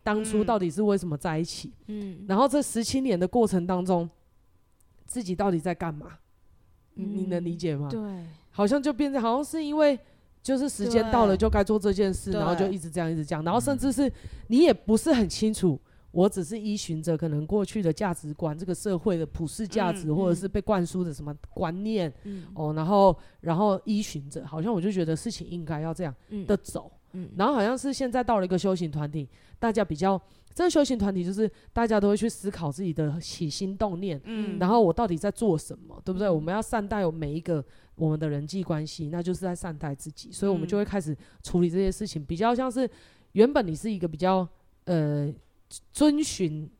[0.02, 1.70] 当初嗯到底是为什么在一起。
[1.88, 4.09] 嗯然后这十七年的过程当中，
[5.05, 6.07] 自己到底在干嘛？
[6.94, 7.90] 你你能理嗯解吗？
[7.90, 8.00] 对，
[8.52, 9.98] 好像就变成好像是因为
[10.42, 14.11] 就是时间到了就该做这件事，然后就一直这样一直这样，然后甚至是
[14.46, 15.79] 你也不是很清楚，
[16.16, 22.46] 我只是依循着可能过去的价值观，这个社会的普世价值，嗯或者是被灌输的什么观念嗯。
[22.55, 26.46] 哦，然后然后依循着，好像我就觉得事情应该要这样嗯。
[26.46, 26.90] 的走。
[27.12, 27.29] 嗯。
[27.37, 30.18] 然后好像是现在到了一个修行团体，大家比较
[30.55, 34.59] 这个修行团体就是大家都会去思考自己的起心动念，嗯。
[34.59, 36.26] 然后我到底在做什么，对不对？
[36.29, 36.35] 嗯。
[36.35, 37.62] 我们要善待我每一个
[37.94, 42.88] 我们的人际关系，那就是在善待自己，所以我们就会开始处理这些事情，比较像是
[43.33, 44.48] 原本你是一个比较
[44.85, 45.31] 呃
[45.92, 46.70] 遵循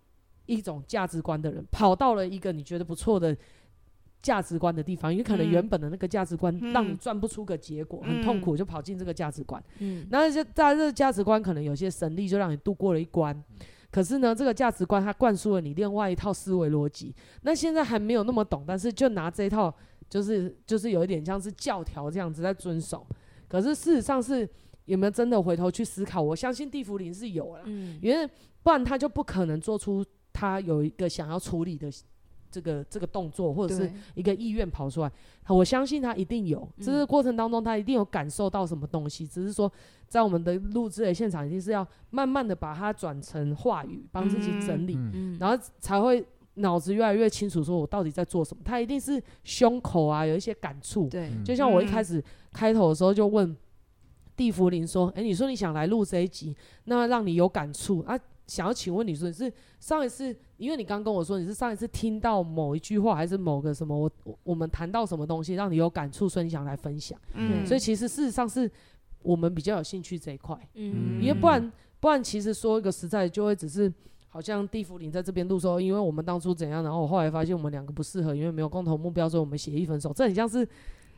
[0.46, 3.37] 一种价值观的人，跑到了一个你觉得不错的。
[4.22, 9.62] 价值观的地方，因为可能嗯原本的那个价值观让你嗯赚不出个结果，很痛嗯苦，就跑进这个价值观。
[9.79, 13.40] 嗯那就在这个价值观，可能有些神力就让你度过了一关。
[13.88, 17.14] 可是呢，这个价值观它灌输了你另外一套思维逻辑。
[17.42, 19.72] 那现在还没有那么懂，但是就拿这一套，
[20.11, 23.07] 就是就是有一点像是教条这样子在遵守。
[23.46, 24.49] 可是事实上是
[24.87, 26.20] 有没有真的回头去思考？
[26.20, 27.99] 我相信地福林是有了，嗯。
[28.03, 28.29] 因为
[28.62, 31.88] 不然他就不可能做出他有一个想要处理的
[32.51, 35.12] 这个这个动作，或者是一个意愿跑出来，
[35.49, 36.66] 我相信他一定有。
[36.79, 36.85] 嗯。
[36.85, 39.70] 这个过程当中，他一定有感受到什么东西，只是说
[40.09, 44.96] 在我们的录制的现场，一定是要慢慢的把它转成话语，帮自己整理，
[45.38, 48.62] 然后才会脑子越来越清楚，说我到底在做什么。
[48.64, 51.09] 他一定是胸口啊有一些感触，
[51.44, 52.22] 就像我一嗯开始
[52.53, 53.55] 开头的时候就问
[54.37, 58.18] 地福林说：“诶，你说你想来录这一集，那让你有感触啊？
[58.46, 67.18] 想要请问你说你是上一次，因为你刚跟我说你是上一次听到某一句话，还是某个什么我我我们谈到什么东西让你有感触，所以你想来分享。
[67.35, 68.70] 嗯所以其实事实上是
[69.22, 73.92] 我们比较有兴趣这一块，嗯因为不然不然其实说一个实在，就会只是。”
[74.29, 80.12] 好像地福林在这边录说，因为我们当初怎样，然后我后来发现我们两个不适合，因为没有共同目标，所以我们协议分手。
[80.12, 80.68] 这很像是，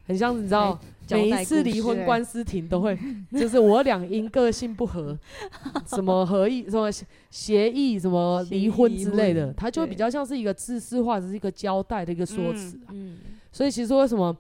[0.09, 2.99] 很像你知道，每一次离婚官司庭都会，
[3.33, 5.17] 就是我俩因个性不合，
[5.87, 6.91] 什么合意、什么
[7.31, 12.89] 协议、什么离婚之类的，它就会比较像是一个自私化，只是一个交代的一个说辞啊。
[12.93, 13.19] 嗯。
[13.53, 14.35] 所以其实为什么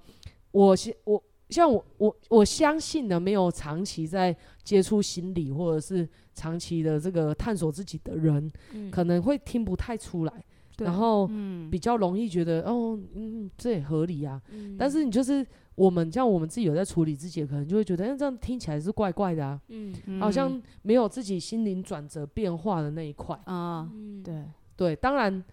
[0.50, 8.90] 我现我像我我我相信呢，没有长期在接触心理或者是长期的这个探索自己的人，嗯。
[8.90, 10.42] 可能会听不太出来，对
[10.78, 11.70] 然后嗯。
[11.70, 14.40] 比较容易觉得哦，嗯，这也合理啊。
[14.50, 14.76] 嗯。
[14.78, 20.20] 但是你就是我们像我们自己有在处理自己，可能就会觉得，哎、这样听起来是怪怪的啊，嗯。
[20.20, 23.38] 好像没有自己心灵转折变化的那一块。
[23.44, 24.44] 啊，嗯对，
[24.76, 25.44] 对，当然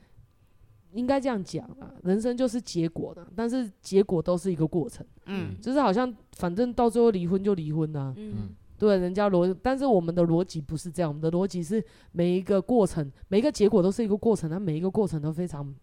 [0.94, 5.56] 应该这样讲啊，人生就是结果的，但是结果都是一个过程，嗯。
[5.62, 15.74] 就是好像反正到最后离婚就离婚啊，嗯对，人家逻，但是我们的逻辑不是这样，我们的逻辑是每一个过程，每一个结果都是一个过程，它每一个过程都非常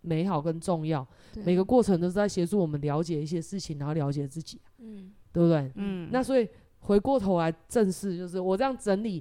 [0.00, 1.06] 美好跟重要，
[1.44, 5.12] 每个过程都是在协助我们了解一些事情，然后了解自己，嗯。
[5.32, 5.68] 对不对？
[5.74, 6.08] 嗯。
[6.12, 9.20] 那所以回过头来正视，就是我这样整理，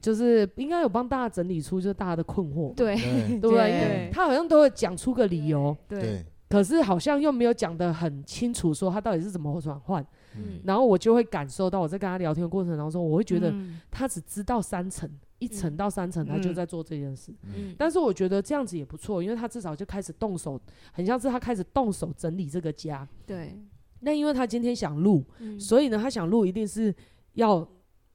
[0.00, 2.96] 就是应该有帮大家整理出就是大家的困惑，对。
[2.96, 3.38] 对。
[3.38, 3.70] 对不对？
[3.70, 6.00] 因为他好像都会讲出个理由，对。
[6.00, 10.06] 对，可是好像又没有讲得很清楚，说他到底是怎么转换。
[10.36, 10.60] 嗯。
[10.64, 13.80] 然后我就会感受到，我在跟他聊天的过程当中，我会觉得嗯。
[13.90, 17.32] 他只知道三层，一层到三层，他就在做这件事。
[17.44, 17.74] 嗯。
[17.78, 20.60] 但是我觉得这样子也不错，因为他至少就开始动手，
[20.92, 23.08] 很像是他开始动手整理这个家。
[23.26, 23.58] 对。
[24.00, 25.58] 那因为他今天想录，嗯。
[25.58, 26.94] 所以呢，他想录一定是
[27.32, 27.66] 要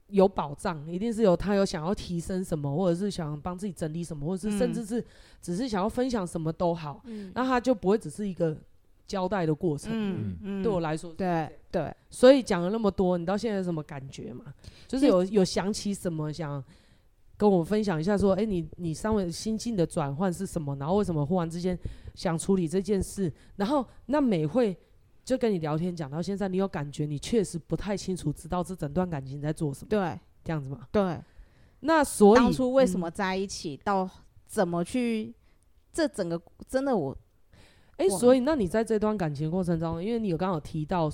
[0.09, 5.03] 有保障，一定是有他有想要提升什么，或者是想帮自己整理什么，或者是甚至是
[5.41, 8.55] 只是想要分享什么都好，嗯那他就不会只是一个
[9.05, 9.91] 交代的过程。
[9.93, 14.45] 嗯嗯对我来说，对对，所以讲了那么多，你到现在有什么感觉吗？
[14.87, 16.63] 就是有有想起什么想
[17.35, 20.75] 跟我分享一下，说，哎、欸，你你稍微心境的转换是什么？
[20.77, 21.77] 然后为什么忽然之间
[22.15, 23.31] 想处理这件事？
[23.57, 24.75] 然后那美会
[25.27, 29.89] 就跟你聊天讲到现在，你有感觉你确实不太清楚，知道这整段感情在做什么？
[29.89, 30.87] 对，这样子吗？
[30.89, 31.19] 对。
[31.81, 34.09] 那所以当初为什么在一起，嗯、到
[34.45, 35.35] 怎么去，
[35.91, 37.13] 这整个真的我，
[37.97, 41.11] 哎、欸，所以那你在这段感情过程中，因为你有刚好提到，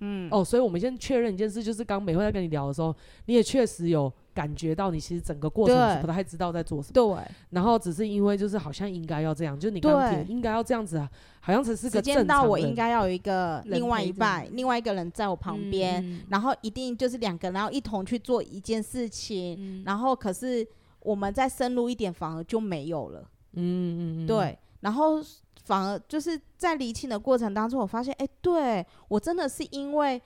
[0.00, 2.94] 嗯，哦，所以我们先确认一件事，就是刚美惠在跟你聊的时候，
[3.26, 4.12] 你也确实有。
[4.34, 12.14] 感觉到你其实整个过程是不太知道在做什么，对，然后只是因为就是好像应该要这样，就你刚刚应该要这样子啊，好像只是个正常。
[12.14, 20.66] 时间到，我应该要有一个另外一半，另外一个人在我旁边，嗯、然后一定就是两个人要一同去做一件事情，嗯、然后可是
[20.98, 23.20] 我们再深入一点，反而就没有了。
[23.52, 25.22] 嗯嗯嗯，对，然后
[25.64, 30.20] 反而就是在厘清的过程当中，我发现，哎，对我真的是因为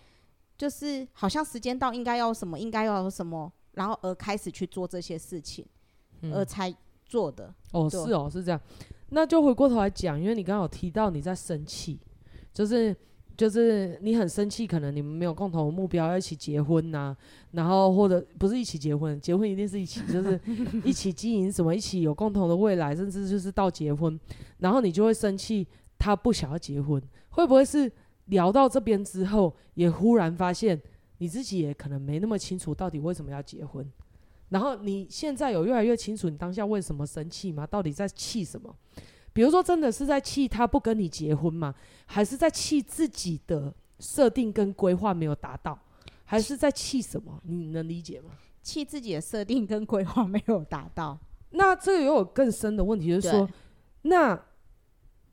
[0.56, 3.50] 就是好像时间到，应该要什么，应该要什么。
[3.72, 5.64] 然后而开始去做这些事情，
[6.22, 6.74] 嗯、而才
[7.06, 7.54] 做的。
[7.70, 8.60] 哦，是哦，是这样。
[9.10, 12.00] 那就回过头来讲，因为你刚刚有提到你在生气，
[12.52, 12.94] 就是
[13.38, 17.16] 就是你很生气，可能你们没有共同的目标，要一起结婚呐、
[17.52, 20.38] 然后或者不是一起结婚，结婚一定是一起，就是
[20.84, 24.18] 一起经营什么，一起有共同的未来，甚至就是到结婚，
[24.58, 25.64] 然后你就会生气，
[26.00, 27.90] 他不想要结婚，会不会是
[28.24, 30.78] 聊到这边之后，也忽然发现？
[31.20, 33.84] 你自己也可能没那么清楚到底为什么要结婚，
[34.50, 37.66] 然后你现在有越来越清楚你当下为什么生气吗？
[37.66, 38.74] 到底在气什么？
[39.38, 41.72] 比如说真的是在气他不跟你结婚吗？
[42.06, 45.78] 还是在气自己的设定跟规划没有达到？
[46.24, 47.40] 还是在气什么？
[47.44, 48.30] 你能理解吗？
[48.64, 51.16] 气自己的设定跟规划没有达到。
[51.50, 53.48] 那这个又有更深的问题，就是说，
[54.02, 54.36] 那。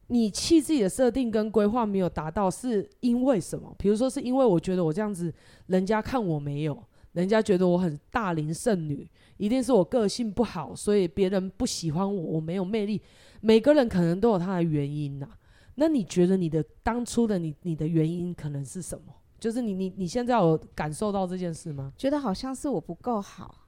[0.10, 3.74] 你气自己的设定跟规划没有达到，是因为什么？
[3.76, 5.34] 比如说，是因为我觉得我这样子，
[5.66, 6.80] 人家看我没有，
[7.14, 13.02] 人家觉得我很大龄剩女，一定是我个性不好，所以别人不喜欢我，我没有魅力。
[13.46, 15.28] 每个人可能都有他的原因呐。
[15.76, 19.14] 那你觉得你的当初的你，你的原因可能是什么？
[19.40, 21.94] 就是你你你现在有感受到这件事吗？
[21.96, 23.68] 觉得好像是我不够好，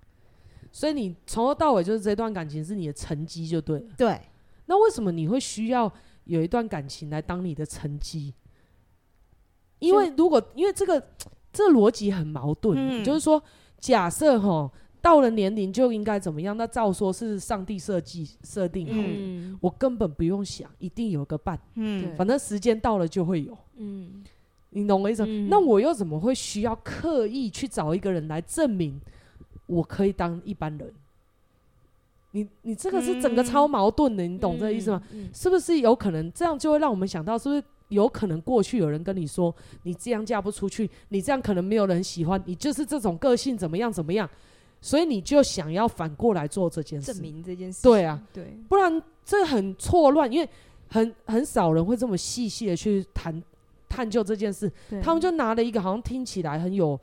[0.71, 3.93] 所以你从头到尾就是这段感情是你的成绩就对了。
[3.97, 4.19] 对。
[4.65, 5.91] 那为什么你会需要？
[6.27, 8.33] 有一段感情来当你的成绩，
[9.79, 11.01] 因为如果因为这个
[11.53, 13.41] 这逻辑很矛盾，嗯、就是说
[13.79, 14.69] 假设哈
[15.07, 18.93] 到了年龄就应该怎么样，那照说是上帝设计设定好。
[19.01, 24.21] 的，嗯、我根本不用想，一定有个伴，嗯，反正时间到了就会有，嗯，
[24.71, 25.23] 你懂我意思？
[25.25, 28.99] 嗯、那我又怎么会需要刻意去找一个人来证明
[29.65, 30.91] 我可以当一般人？
[32.31, 35.01] 你你这个是整个超矛盾的，嗯、你懂这个意思吗？
[35.33, 44.29] 是不是有可能这样就会让我们想到，是不是有可能过去有人跟你说，你这样嫁不出去，你这样可能没有人喜欢你，就是这种个性怎么样怎么样，
[44.87, 47.83] 所以你就想要反过来做这件事，证明这件事。
[47.83, 50.49] 对啊，对，不然这很错乱，因为
[50.87, 53.43] 很很少人会这么细细的去谈
[53.89, 54.71] 探究这件事，
[55.03, 56.97] 他们就拿了一个好像听起来很有。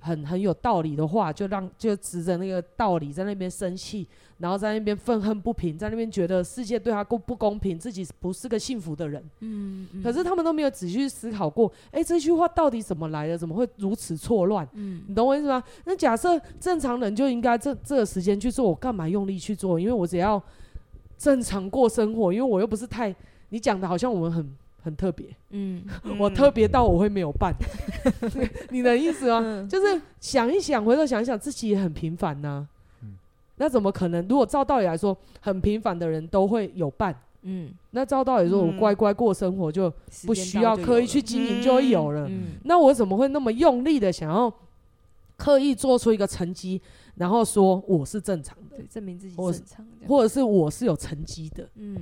[0.00, 4.06] 很很有道理的话，就让就指着那个道理在那边生气，
[4.38, 9.22] 然后在那边愤恨不平，在那边觉得世界对他公不公平，自己不是个幸福的人。
[9.40, 13.36] 嗯，嗯，可是他们都没有仔细思考过，哎、欸，这句话到底怎么来的？
[13.36, 14.66] 怎么会如此错乱？
[14.72, 15.62] 嗯，你懂我意思吗？
[15.84, 19.78] 那假设正常人就应该这这个时间去做，我干嘛用力去做？
[19.78, 20.42] 因为我只要
[21.18, 23.14] 正常过生活，因为我又不是太
[23.50, 24.56] 你讲的好像我们很。
[24.82, 25.84] 很特别，嗯，
[26.18, 27.54] 我特别到我会没有伴，
[28.70, 29.40] 你的意思吗？
[29.42, 32.66] 嗯、就是想一想，回头想一想，自己也很平凡呐、啊，
[33.02, 33.14] 嗯、
[33.56, 34.26] 那怎么可能？
[34.26, 39.92] 如果照道理来说，很平凡的人都会有伴，嗯，那照道理说，我乖乖过生活就
[40.26, 42.26] 不需要刻意去经营，就会有了。
[42.28, 44.52] 嗯、那我怎么会那么用力的想要
[45.36, 46.80] 刻意做出一个成绩，
[47.16, 51.96] 然后说我是正常的，证明自己正常，或者是我是有成绩的，嗯，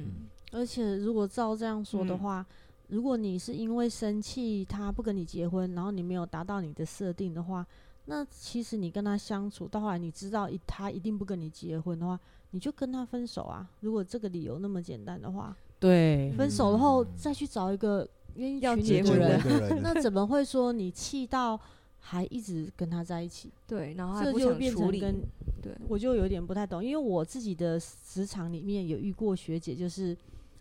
[0.53, 2.41] 而且如果照这样说的话。
[2.41, 2.47] 嗯
[2.89, 7.67] 如果你是因为生气他不跟你结婚，然后你没有达到你的设定的话，
[8.07, 12.19] 那其实你跟他相处到后来，你知道一他一定不跟你结婚的话，
[12.53, 13.69] 你就跟他分手啊。
[13.81, 21.61] 如果这个理由那么简单的话，对，分手了后再去找一个愿意要结婚的人，那怎么会说你气到
[21.99, 23.53] 还一直跟他在一起？
[23.67, 25.21] 对，然后这就变成跟
[25.61, 30.17] 对，我就有点不太懂，因为我自己的职场里面有遇过学姐，就是。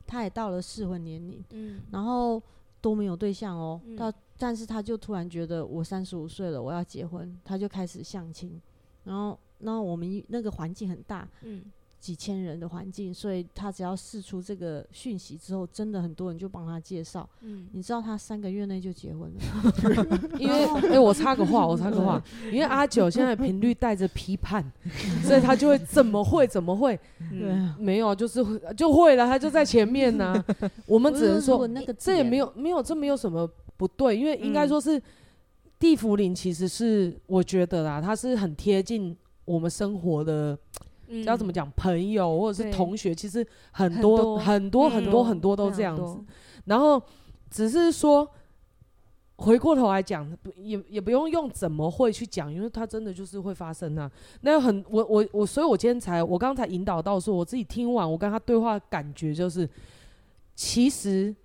[0.08, 2.42] 他也到了适婚年龄，嗯，然后
[2.82, 8.60] 都没有对象哦，嗯、到但是他就突然觉得我三十五岁了，我要结婚，他就开始相亲，
[9.04, 11.66] 然后然后我们那个环境很大，嗯，
[12.00, 17.28] 几千人的环境，所以他只要试出这个讯息之后，真的很多人就帮他介绍。
[17.42, 24.64] 嗯，你知道他三个月内就结婚了， 因为哎、欸，我插个话，我插个话，因为阿九现在频率带着批判，
[25.26, 26.98] 所以他就会怎么会怎么会？
[27.32, 28.44] 对啊，没有，就是
[28.78, 30.46] 就会了，他就在前面呢、啊。
[30.86, 35.02] 我们只能说，那个这也没有没有这没有什么不对，因为应该说是
[35.80, 40.58] 地福林，其实是我觉得啦，它是很贴近我们生活的。
[41.08, 41.70] 嗯、要怎么讲？
[41.72, 46.20] 朋友或者是同学，其实很很多很多很多嗯很多都这样子。
[46.66, 47.02] 然后
[47.50, 48.30] 只是说，
[49.38, 54.12] 回过头来讲，也也不用用怎么会去讲，因为它真的就是会发生啊。
[54.42, 59.70] 那很我我我，所以我今天才我刚才引导到说，我自己听完我跟他对话，感觉就是
[60.56, 61.36] 其实。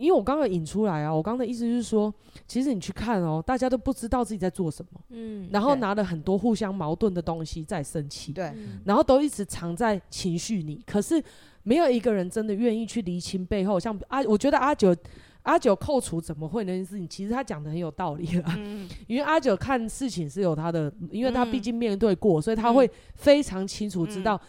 [0.00, 2.12] 因为我刚刚引出来啊，我刚刚的意思就是说，
[2.48, 8.80] 其实你去看哦，大家都不知道自己在做什么，嗯，然后拿了很多互相矛盾的东西在生气，对，嗯。
[8.86, 11.22] 然后都一直藏在情绪里，可是
[11.62, 13.78] 没有一个人真的愿意去厘清背后。
[13.78, 14.96] 像阿，我觉得阿九
[15.42, 18.54] 阿九扣除怎么会那件事情，其实他讲的很有道理啦。
[18.56, 18.88] 嗯。
[19.06, 24.40] 因为阿九看事情是有他的，因为他毕嗯竟面对过，所以他会非常清楚知道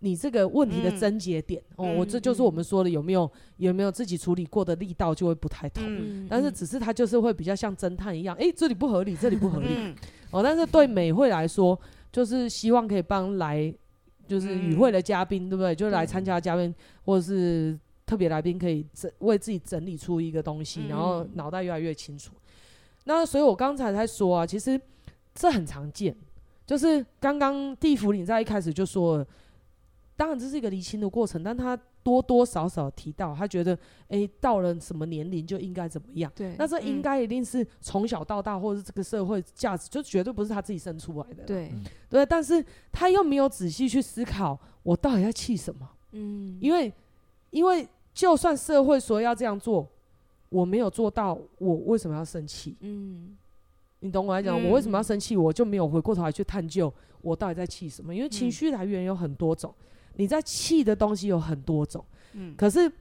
[0.00, 1.62] 你这个问题的症结点。
[1.76, 5.84] 嗯哦，我这就是我们说的有没有有没有自己处理过的力道就会不太同。
[6.28, 9.68] 但是只是他就是会比较像侦探一样，诶，这里不合理，这里不合理。
[9.70, 9.94] 嗯
[10.30, 11.78] 哦，但是对美惠来说，
[12.12, 13.72] 就是希望可以帮来
[14.26, 15.74] 就是与会的嘉宾，对不对？
[15.74, 16.74] 就是来参加的嘉宾
[17.04, 22.32] 或者是特别来宾，可以整为自己整理出一个东西，然后脑袋越来越清楚。
[23.04, 24.78] 那所以我刚才才说啊，其实
[25.34, 26.14] 这很常见，
[26.66, 29.26] 就是刚刚地府你在一开始就说了，
[30.18, 33.72] 当然这是一个厘清的过程，但他多多少少提到，他觉得
[34.08, 36.30] 诶、欸，到了什么年龄就应该怎么样。
[36.34, 41.44] 对，那这应该一定是从小到大，或者是这个社会价值，就绝对不是他自己生出来的。
[41.44, 41.72] 对，
[42.10, 45.88] 对，但是他又没有仔细去思考，我到底在气什么？
[46.10, 46.92] 嗯，因为，
[47.50, 49.88] 因为就算社会说要这样做，
[50.48, 52.76] 我没有做到，我为什么要生气？
[52.80, 53.36] 嗯，
[54.00, 55.36] 你懂我来讲，嗯我为什么要生气？
[55.36, 58.12] 我就没有回过头来去探究我到底在气什么？
[58.12, 59.72] 因为嗯情绪来源有很多种，
[60.18, 62.04] 你在气的东西有很多种。
[62.34, 62.92] 嗯可是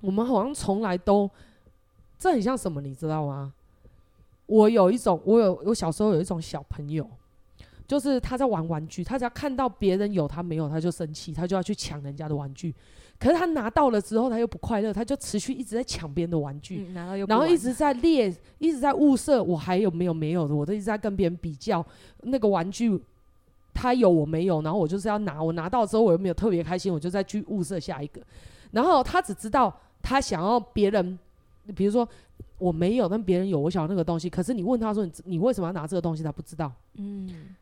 [0.00, 1.28] 我们好像从来都，
[2.16, 3.52] 这很像什么，你知道吗？
[4.46, 7.08] 我有一种，我有我小时候有一种小朋友，
[7.86, 12.74] 就是他在玩玩具，他只要看到别人有他没有，他就生气，他就要去抢人家的玩具。
[13.18, 21.84] 可是他拿到了之后，他又不快乐，他就持续一直在抢别人的玩具，嗯拿到又然后一直在列，一直在物色我还有没有没有的，我都一直在跟别人比较
[22.22, 22.98] 那个玩具。
[23.80, 28.20] 他有我没有，然后我就是要拿，我拿到之后我又没有特别开心，我就再去物色下一个。
[28.72, 31.18] 然后他只知道他想要别人，
[31.74, 32.06] 比如说
[32.58, 34.28] 我没有，但别人有，我想要那个东西。
[34.28, 36.70] 可是你问他说你你为什么要拿这个东西，他不知道。
[36.96, 37.56] 嗯，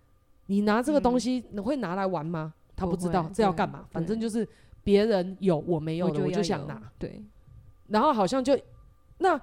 [0.46, 2.52] 你拿这个东西你会拿来玩吗？
[2.74, 3.84] 他不知道不这要干嘛。
[3.88, 4.44] 反正就是
[4.82, 6.82] 别人有我没有的，我就想拿。
[6.98, 7.22] 对，
[7.86, 8.58] 然后好像就
[9.18, 9.40] 那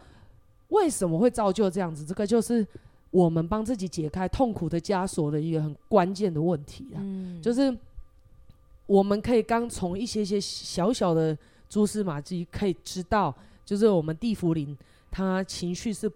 [0.67, 2.03] 为什么会造就这样子？
[2.03, 2.67] 这个就是
[3.16, 6.99] 我们帮自己解开痛苦的枷锁的一个很关键的问题啊。
[6.99, 7.74] 嗯，就是
[8.88, 11.38] 我们可以刚从一些些小小的
[11.70, 14.78] 蛛丝马迹可以知道，就是我们地福林
[15.09, 16.11] 他情绪是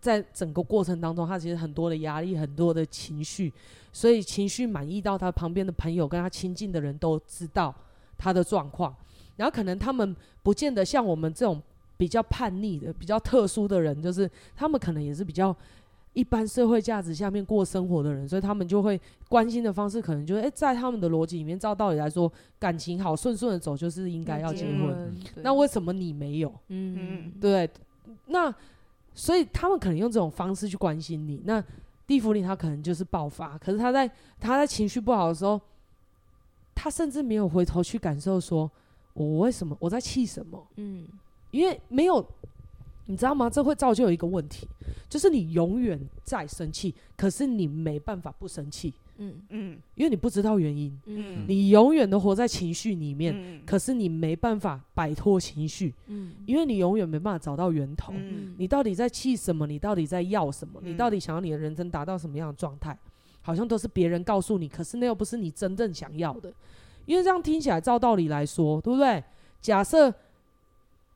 [0.00, 3.52] 在整个过程当中，他其实很多的压力，很多的情绪，
[3.92, 7.74] 所以情绪满意到他旁边的朋友跟他亲近的人都知道
[8.16, 8.94] 他的状况，
[9.34, 11.60] 然后可能他们不见得像我们这种
[11.96, 15.56] 比较叛逆的、比较特殊的人，就是他们可能也是比较。
[16.14, 18.98] 一般社会价值下面过生活的人，所以他们就会
[19.28, 25.14] 关心的方式，可能就是诶、欸，在他们的逻辑里面，照道理来说，感情好顺顺的走，就是应该要结婚。
[25.34, 26.52] 对那为什么你没有？
[26.68, 27.68] 嗯对，
[28.26, 28.54] 那
[29.12, 31.42] 所以他们可能用这种方式去关心你。
[31.44, 31.62] 那
[32.06, 35.60] 地福林他可能就是爆发，可是他在他在情绪不好的时候，
[36.74, 38.70] 他甚至没有回头去感受说，
[39.14, 40.64] 我为什么我在气什么？
[40.76, 41.06] 嗯
[41.50, 42.24] 因为没有，
[43.06, 43.50] 你知道吗？
[43.50, 44.66] 这会造就一个问题，
[45.08, 58.12] 就是你永远在生气，可是你没办法不生气，嗯嗯因为你不知道原因，嗯你永远都活在情绪里面，嗯可是你没办法摆脱情绪，嗯因为你永远没办法找到源头。
[58.16, 59.66] 嗯你到底在气什么？
[59.66, 60.80] 你到底在要什么？
[60.82, 62.96] 嗯你到底想要你的人生达到什么样的状态？
[63.42, 66.50] 好像都是别人告诉你，可是那又不是你真正想要的。
[67.04, 69.22] 因为这样听起来，照道理来说，对不对？
[69.60, 70.10] 假设，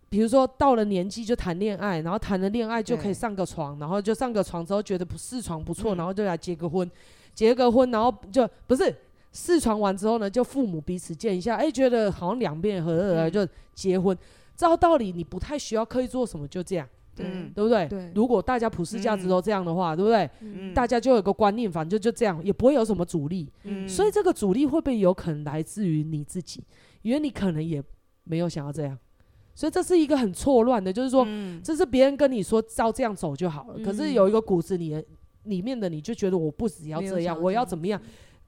[0.09, 6.91] 比如说到了年纪就谈恋爱，然后谈了恋爱就可以上个床，然后就上个床之后觉得不试床不错，嗯然后就来结个婚，
[7.35, 8.95] 结个婚，然后就不是
[9.33, 14.17] 试床完之后呢，就父母彼此见一下，哎，觉得好像两边合得来嗯就结婚。
[14.57, 16.89] 照道理你不太需要刻意做什么，就这样。
[17.15, 17.87] 对嗯对不对？
[17.89, 20.31] 对如果大家普世价值都这样的话，对不对？
[20.41, 23.53] 嗯大家就有个观念，反正就就这样，也不会有什么阻力。
[23.65, 26.63] 嗯所以这个阻力会不会有可能来自于你自己？
[27.03, 27.83] 因为你可能也
[28.25, 28.97] 没有想要这样，
[29.59, 31.61] 所以这是一个很错乱的，就是说，嗯。
[31.65, 33.85] 这是别人跟你说照这样走就好了，嗯。
[33.85, 35.05] 可是有一个骨子里
[35.47, 38.01] 里面的你就觉得我不只要这样，我要怎么样？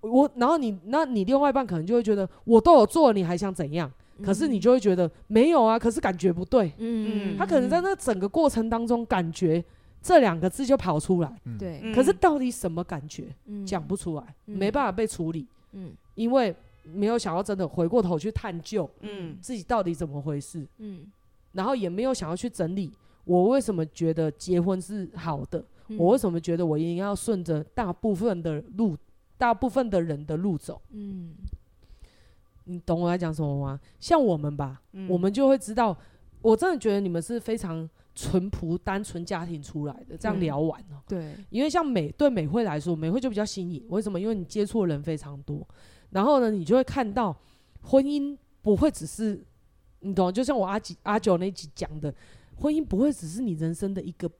[0.02, 3.90] 我然后你那你另外一半可能就会觉得我都有做，你还想怎样？
[4.22, 6.72] 可是你就会觉得没有啊，可是感觉不对。
[6.78, 9.64] 嗯，他可能在那整个过程当中，感觉
[10.00, 11.58] 这两个字就跑出来，嗯。
[11.58, 13.34] 对，嗯可是到底什么感觉？
[13.46, 13.66] 嗯。
[13.66, 14.56] 讲不出来，嗯。
[14.56, 15.90] 没办法被处理，嗯。
[16.14, 16.54] 因为
[16.92, 19.36] 没有想要真的回过头去探究嗯。
[19.40, 21.06] 自己到底怎么回事，嗯，
[21.52, 22.92] 然后也没有想要去整理
[23.24, 25.96] 我为什么觉得结婚是好的，嗯。
[25.98, 28.96] 我为什么觉得我一定要顺着大部分的路，
[29.38, 30.80] 大部分的人的路走？
[30.90, 31.34] 嗯。
[32.64, 33.80] 你懂我在讲什么吗？
[33.98, 35.08] 像我们吧，嗯。
[35.08, 35.96] 我们就会知道，
[36.40, 40.40] 我真的觉得你们是非常淳朴、单纯家庭出来的，这样嗯。
[40.40, 43.84] 聊完哦、对，因为像美对美惠来说，美惠就比较新颖。
[43.88, 44.20] 为什么？
[44.20, 45.66] 因为你接触的人非常多，
[46.10, 47.36] 然后呢，你就会看到
[47.82, 49.40] 婚姻不会只是
[50.00, 52.12] 你懂，就像我阿吉阿九那集讲的，
[52.56, 54.30] 婚姻不会只是你人生的一个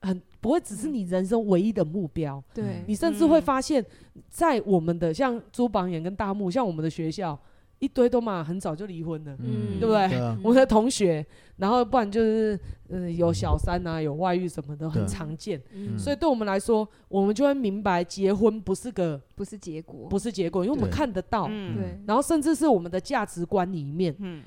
[0.00, 2.42] 很不会只是你人生唯一的目标。
[2.52, 3.84] 对，你甚至会嗯发现，
[4.28, 7.38] 在我们的像朱榜眼跟大木，像我们的学校
[7.78, 9.36] 一堆都嘛很早就离婚了。
[9.40, 9.78] 嗯。
[9.78, 10.08] 对不对？
[10.08, 11.24] 对啊，我们的同学，
[11.56, 12.58] 然后不然就是
[12.88, 15.60] 嗯有小三啊，有外遇什么的，很对常见。
[15.72, 20.96] 嗯，所以对我们来说，我们就会明白结婚不是个不是结果，不是结果，因为我们对。
[20.96, 21.76] 看得到，嗯。
[21.76, 24.42] 对，然后甚至是我们的价值观里面，嗯。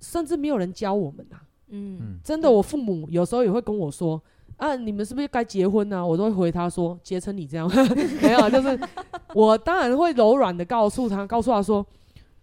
[0.00, 1.42] 甚至没有人教我们啊。
[1.68, 1.98] 嗯。
[2.00, 2.18] 嗯。
[2.22, 4.22] 真的，我父母有时候也会跟我说。
[4.56, 6.04] 啊，你们是不是该结婚呢、啊？
[6.04, 7.70] 我都会回他说，结成你这样。
[8.20, 8.76] 没有啊，就是
[9.32, 11.86] 我当然会柔软的告诉他，告诉他说，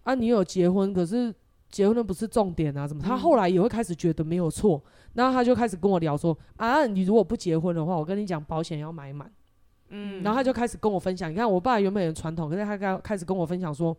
[0.06, 1.34] 啊，你有结婚，可是
[1.68, 3.02] 结婚的不是重点啊，怎么？
[3.02, 4.80] 他后来也会开始觉得没有错，
[5.14, 9.28] 然后他就开始跟我聊说，啊，你如果不结婚的话，我跟你讲，保险要买满。
[9.88, 13.96] 嗯然后他就开始跟我分享，你看我爸原本很传统，可是他刚开始跟我分享说，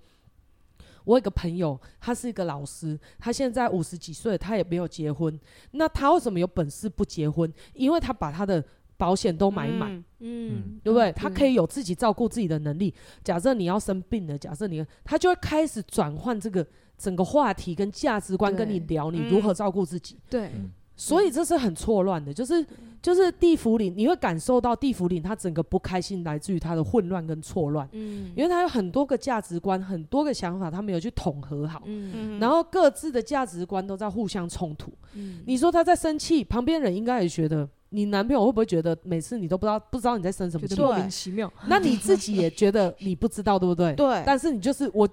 [1.03, 5.37] 我有一个朋友，他是一个老师，他现在五十几岁，他也没有结婚。
[5.71, 7.51] 那他为什么有本事不结婚？
[7.73, 8.63] 因为他把他的
[8.97, 11.11] 保险都买满，嗯嗯，对不对？
[11.11, 12.93] 他可以，有自己照顾自己的能力。
[13.23, 16.65] 假设你要生病了，假设你，他就会开始转换这个
[16.97, 20.17] 整个话题跟价值观，跟你聊你如何照顾自己。
[20.29, 20.49] 对，
[20.95, 22.65] 所以这是很错乱的，就是
[22.99, 32.39] 就是地府里，你会感受到地府里他整个不开心来自于他的混乱跟错乱，嗯，因为他有很多个价值观，很多个想法，他没有去统合好，嗯。
[32.39, 34.91] 然后各自的价值观都在互相冲突。
[35.13, 40.75] 嗯，你说他在生气，旁边人应该也觉得，你男朋友会不会觉得每次你都不知道不知道你在生什么气？
[40.75, 43.93] 莫名其妙，那你自己也觉得你不知道，对不对？
[43.95, 45.07] 对，但是你就是我，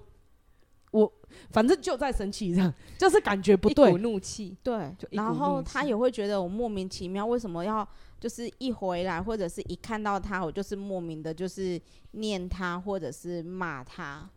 [0.91, 1.11] 我
[1.51, 3.93] 反正就在生气，这样就是感觉不对。
[3.93, 7.87] 怒气，对然后他也会觉得我莫名其妙，为什么要
[8.19, 11.79] 就是一回来或者是一看到他，我就是莫名的，就是
[12.11, 14.29] 念他或者是骂他。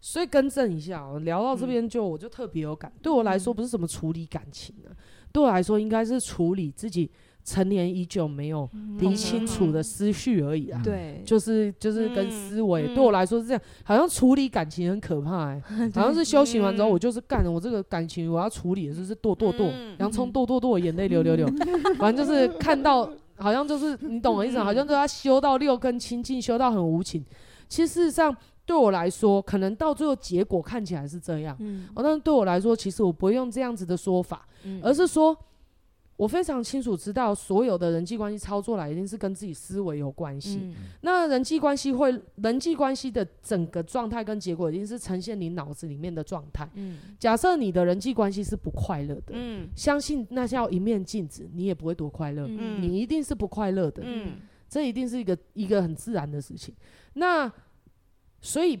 [0.00, 2.92] 所以更正一下、哦，聊到这嗯边就我就特别有感。
[3.00, 4.94] 对我来说，不是什么处理感情的、
[5.32, 7.10] 对我来说应该是处理自己
[7.44, 8.68] 成年已久没有
[8.98, 10.80] 理清楚的思绪而已啊。
[10.82, 12.30] 对，就是就是跟嗯。
[12.30, 12.94] 思维、嗯。
[12.94, 15.62] 对我来说是这样，好像处理感情很可怕哎、
[15.94, 19.94] 好像是修行完之后，嗯我就是干了我这个感情我要处理的就是剁剁剁，嗯。
[19.98, 21.46] 洋葱剁剁剁，眼泪流流流，
[21.98, 27.22] 反正就是看到好像就是你懂我意思好像都要修到六根清净，修到很无情。
[27.68, 28.34] 其实事实上
[28.64, 31.86] 对我来说，可能到最后结果看起来是这样，嗯。
[31.94, 34.80] 哦，但是对我来说，其实我不会用这样子的说法，嗯。
[34.82, 35.36] 而是说。
[36.16, 40.60] 我非常清楚知道，所有的人际关系操作来一定是跟自己思维有关系。
[40.62, 46.70] 嗯那人际关系会，人际关系的整个状态跟结果，一定是呈现你脑子里面的状态。
[46.74, 54.02] 嗯假设你的人际关系是不快乐的，嗯相信那叫一面镜子，你也不会多快乐，嗯你一定是不快乐的。
[54.04, 54.34] 嗯
[54.68, 56.74] 这一定是一个一个很自然的事情。
[57.14, 57.50] 那
[58.40, 58.78] 所以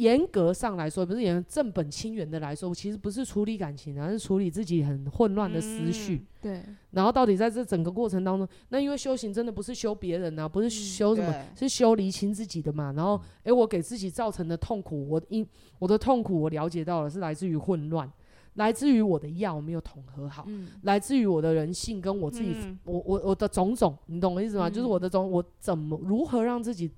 [0.00, 6.16] 严格上来说，不是严正本清源的来说，其实不是处理感情，而是处理自己很混乱的思绪。
[6.16, 12.92] 嗯对，然后到底在这整个过程当中，那因为修行真的不是修别人啊，不是修什么，对是修厘清自己的嘛。
[12.96, 15.46] 然后，诶，我给自己造成的痛苦，我因
[15.78, 18.10] 我的痛苦，我了解到了是来自于混乱，
[18.54, 24.66] 来自于我的药没有统合好，嗯来自于我的人性跟我自己，嗯我我我的种种，你懂我意思吗？
[24.66, 26.90] 嗯就是我的种，我怎么如何让自己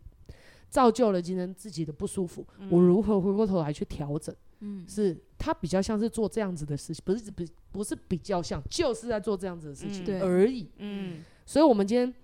[0.72, 4.34] 造就了今天自己的不舒服，嗯我如何回过头来去调整。
[4.60, 10.70] 嗯是他比较像是做这样子的事情，不是不不是比较像，就是在做这样子的事情而已。
[10.78, 12.14] 嗯所以，我们今天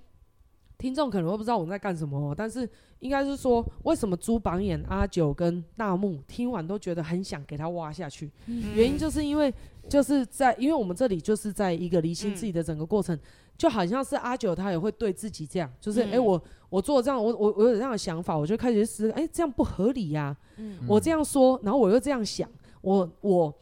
[0.79, 2.67] 听众可能会不知道我们在干什么哦，但是
[3.01, 8.31] 应该是说，为什么朱榜眼、阿九跟大木听完都觉得很想给他挖下去？
[8.47, 9.53] 嗯原因就是因为
[9.91, 13.21] 就是在，因为我们这里就是在一个理清自己的整个过程，嗯、
[13.59, 20.37] 就好像是阿九他也会对自己这样，就是哎、嗯欸，我我做这样，我我我有这样的想法，我就开始思，哎、欸，这样不合理呀、啊。
[20.59, 22.49] 嗯我这样说，然后我又这样想，
[22.81, 23.53] 我我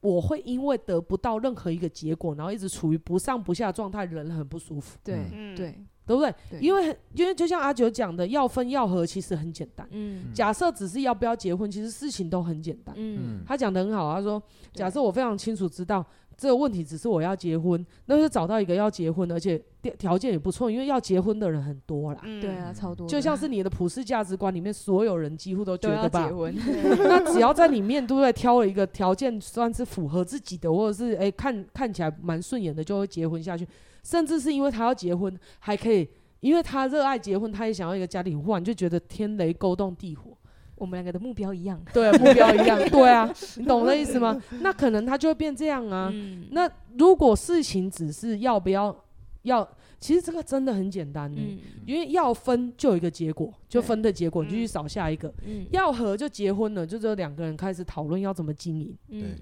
[0.00, 6.34] 我会因为得不到任何一个结果，然后一直处于不上不下状态，人很不舒服，对嗯对，对不对？
[6.50, 9.86] 对因为因为就像阿九讲的，要分要合其实很简单。
[9.90, 12.94] 嗯假设只是要不要结婚，其实事情都很简单。
[12.96, 14.42] 嗯他讲的很好，他说，
[14.72, 16.04] 假设我非常清楚知道
[16.36, 22.20] 这个问题只是我要结婚，那就找到一个要结婚，而且条条件也不错，因为要结婚的人很多啦。
[22.24, 26.54] 嗯对啊，超多，就像是你的普世价值观里面，所有人几乎都觉都要得吧结，婚，
[27.04, 33.66] 那只要在里面对不对，挑了一个条件算是符合自己的，或者是哎、看看起来蛮顺眼的，就会结婚下去。
[34.02, 36.06] 甚至是因为他要结婚，还可以，
[36.40, 40.36] 因为他热爱结婚，他也想要一个家庭，忽然就觉得天雷勾动地火。
[40.84, 44.40] 我们两个的目标一样， 对，目标一样， 对啊，你懂我的意思吗？
[44.60, 46.10] 那可能他就会变这样啊。
[46.12, 46.46] 嗯。
[46.50, 48.94] 那如果事情只是要不要
[49.42, 49.66] 要，
[49.98, 51.58] 其实这个真的很简单呢、嗯。
[51.86, 55.32] 因为要分就有一个结果，就分的结果，你就去嗯找下一个。
[55.46, 55.66] 嗯。
[55.70, 59.34] 要和就结婚了，就只有两个人开始讨论要怎么经营，嗯。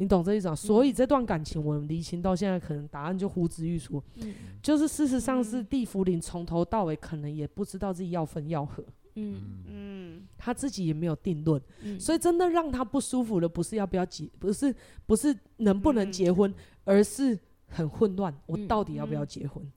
[0.00, 0.54] 你懂这意思吗？
[0.54, 4.32] 所以这段感情我们离清到现在，可能答案就呼之欲出，嗯。
[4.62, 8.84] 就是事实上是嗯地福林从头到尾可能也不知道自己要分要合，
[9.18, 9.42] 嗯。
[9.66, 10.28] 嗯。
[10.36, 11.60] 他自己也没有定论。
[11.82, 14.74] 嗯，所以真的让他不舒服的，不是要不要结，不是
[15.06, 16.54] 不是能不能嗯结婚，
[16.84, 18.32] 而是很混乱。
[18.46, 18.68] 我嗯。
[18.68, 19.72] 到底要不要嗯结婚？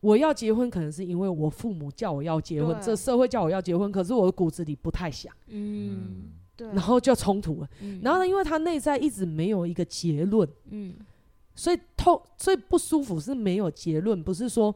[0.00, 6.30] 我要结婚，可能是因为我父母叫我要结婚，这社会叫我要结婚，可是我的骨子里不太想，嗯。
[6.54, 7.70] 对，然后就冲突了。
[7.80, 8.00] 嗯。
[8.02, 10.94] 然后呢，因为他内在一直没有一个结论，嗯
[11.54, 14.74] 所以痛，所以不舒服是没有结论，不是说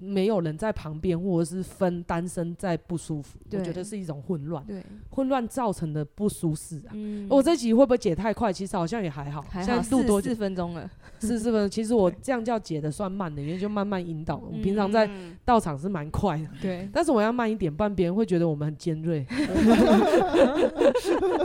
[0.00, 3.38] 没有人在旁边，或者是分单身在不舒服。
[3.52, 6.90] 我觉得是一种混乱，对，混乱造成的不舒适啊。
[6.92, 8.52] 嗯我这集会不会解太快？
[8.52, 10.34] 其实好像也还好，现还好在录多久四？
[10.34, 11.68] 分钟了，四十分钟。
[11.70, 14.36] 其实我这样叫解的算慢的，因为就慢慢引导。
[14.36, 19.26] 我平常在嗯到场是蛮快的，对，但是我要慢一点，不然别人会觉得我们很尖锐。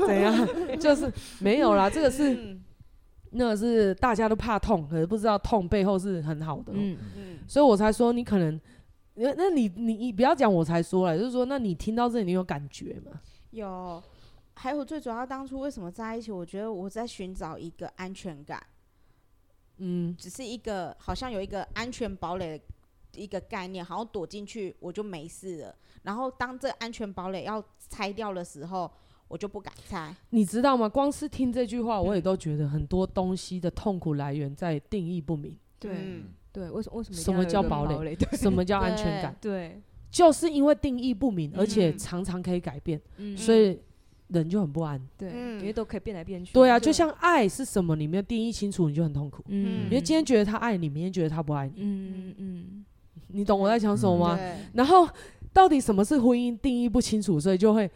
[0.08, 0.48] 怎样？
[0.80, 2.60] 就是没有啦，这个是嗯
[3.38, 6.76] 那是大家都怕痛，可是不知道痛背后是很好的哦。
[6.78, 8.60] 嗯嗯所以我才说你可能，
[9.16, 13.20] 那那你你你不要讲我才说了，就是说，那你听到这里你有感觉吗？
[13.52, 14.02] 有，
[14.54, 16.32] 还有最主要当初为什么在一起？
[16.32, 18.62] 我觉得我在寻找一个安全感，
[19.78, 25.76] 嗯，只是一个好像有一个安全堡垒的一个概念，好像躲进去我就没事了。
[26.04, 28.92] 然后当这安全堡垒要拆掉的时候，
[29.28, 30.14] 我就不敢猜。
[30.30, 30.88] 你知道吗？
[30.88, 35.56] 光是听这句话，我也嗯都觉得很多东西的痛苦来源在定义不明。
[35.80, 39.36] 对嗯对，为什为什么什么叫堡垒什么叫安全感？
[39.42, 43.78] 对，就是因为定义不明，而且嗯常常可以改变，嗯所以
[44.30, 45.00] 人就很不安。
[45.18, 46.54] 对，嗯因为都可以变来变去。
[46.54, 49.44] 对啊，就像爱是什么，你没有定义清楚，你就很痛苦。
[49.48, 52.86] 嗯，因为今天觉得他爱你，明天觉得他不爱你，嗯嗯
[53.28, 54.40] 你懂我在讲什么吗？
[54.74, 55.08] 然后
[55.52, 57.90] 到底什么是婚姻，定义不清楚，所以就会，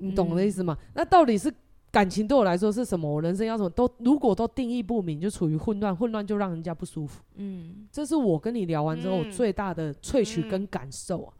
[0.00, 0.76] 你懂我的意思吗？
[0.94, 1.52] 那到底是
[1.90, 3.08] 感情对我来说是什么？
[3.08, 3.70] 我人生要什么？
[3.70, 7.22] 都如果都定义不明，就处于混乱，混乱就让人家不舒服。
[7.36, 11.34] 嗯这是我跟你聊完之后、嗯最大的萃取跟感受啊。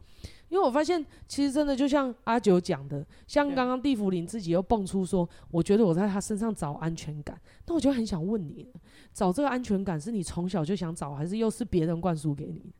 [0.49, 7.39] 因为我发现，其实真的就像阿九讲的，像刚刚地福林自己又蹦出说，我觉得我在他身上找安全感。
[7.65, 8.67] 那我就很想问你，
[9.13, 12.73] 找这个安全感是你从小就想找，还是又是别人灌输给你？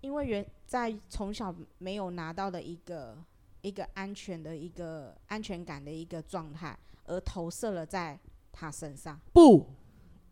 [0.00, 3.18] 因为原在从小没有拿到的一个
[3.62, 8.18] 一个安全的一个安全感的一个状态，而投射了在
[8.52, 9.18] 他身上。
[9.32, 9.66] 不，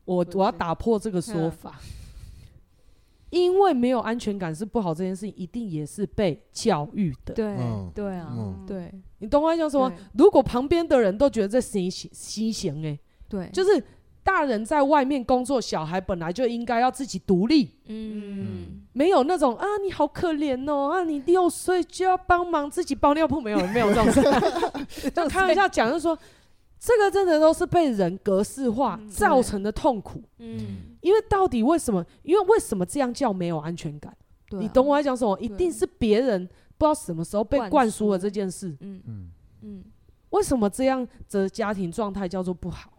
[0.04, 1.50] 我不我要打破这个说嗯。
[1.50, 1.80] 法，
[3.30, 7.32] 因为没有安全感是不好这件事情，一定也是被教育的。
[7.32, 7.90] 对嗯。
[7.94, 8.64] 对啊，嗯。
[8.66, 8.92] 对。
[9.18, 9.88] 你懂我在讲什么？
[9.88, 9.98] 对？
[10.14, 13.82] 如果旁边的人都觉得这新型新型哎，对，就是
[14.22, 24.20] 大人在外面工作，小孩本来就应该要自己独立，嗯没有那种啊你好可怜哦啊你六岁就要帮忙自己包尿布，没有没有这种事，
[25.10, 26.16] 就开玩笑讲，就是说
[26.78, 30.22] 这个真的都是被人格式化嗯造成的痛苦。
[30.38, 32.04] 嗯，因为到底为什么？
[32.22, 34.14] 因为为什么这样叫没有安全感？
[34.50, 35.38] 你懂我在讲什么？
[35.40, 36.46] 一定是别人
[36.76, 38.68] 不知道什么时候被灌灌输了这件事。
[38.80, 39.30] 嗯嗯，
[39.62, 39.84] 嗯，
[40.30, 42.90] 为什么这样的家庭状态叫做不好？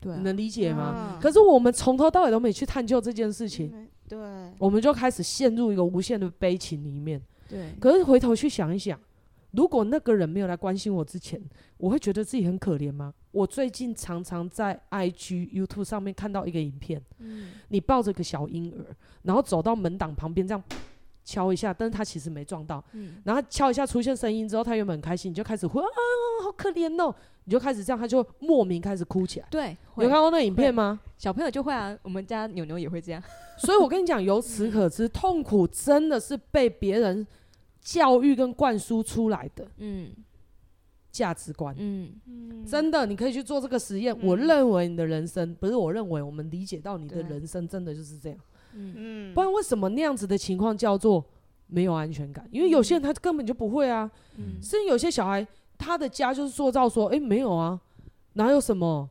[0.00, 0.82] 对啊，你能理解吗？
[0.82, 4.18] 啊可是我们从头到尾都没去探究这件事情，嗯对，
[4.58, 7.20] 我们就开始陷入一个无限的悲情里面。
[7.48, 8.98] 对，可是回头去想一想，
[9.52, 11.40] 如果那个人没有来关心我之前，
[11.76, 13.12] 我会觉得自己很可怜吗？
[13.32, 18.84] 我最近常常在 IG、YouTube 上面看到一个影片，嗯你抱着个小婴儿，
[19.22, 20.62] 然后走到门挡旁边这样
[21.28, 22.82] 敲一下，但是他其实没撞到。
[22.92, 25.86] 嗯，然后敲一下出现声音之后，他原本很开心，你就开始会啊，
[26.42, 27.14] 好可怜哦，
[27.44, 29.46] 你就开始这样，他就莫名开始哭起来。
[29.50, 30.98] 对，你有看过那影片吗？
[31.18, 33.22] 小朋友就会啊，我们家牛牛也会这样。
[33.58, 37.26] 所以我跟你讲，由此可知，痛苦真的是被别人
[37.82, 40.10] 教育跟灌输出来的嗯
[41.10, 41.74] 价值观。
[41.76, 42.10] 嗯
[42.66, 44.16] 真的，你可以去做这个实验。
[44.18, 48.38] 嗯我认为你的人生不是我认为，我们理解到你的人生真的就是这样。
[48.78, 48.94] 嗯。
[48.96, 49.34] 嗯。
[49.34, 51.24] 不然为什么那样子的情况叫做
[51.66, 52.48] 没有安全感？
[52.50, 54.62] 因为有些人他根本就不会啊，嗯。
[54.62, 57.78] 甚至有些小孩他的家就是塑造说，诶，没有啊，
[58.34, 59.08] 哪有什么，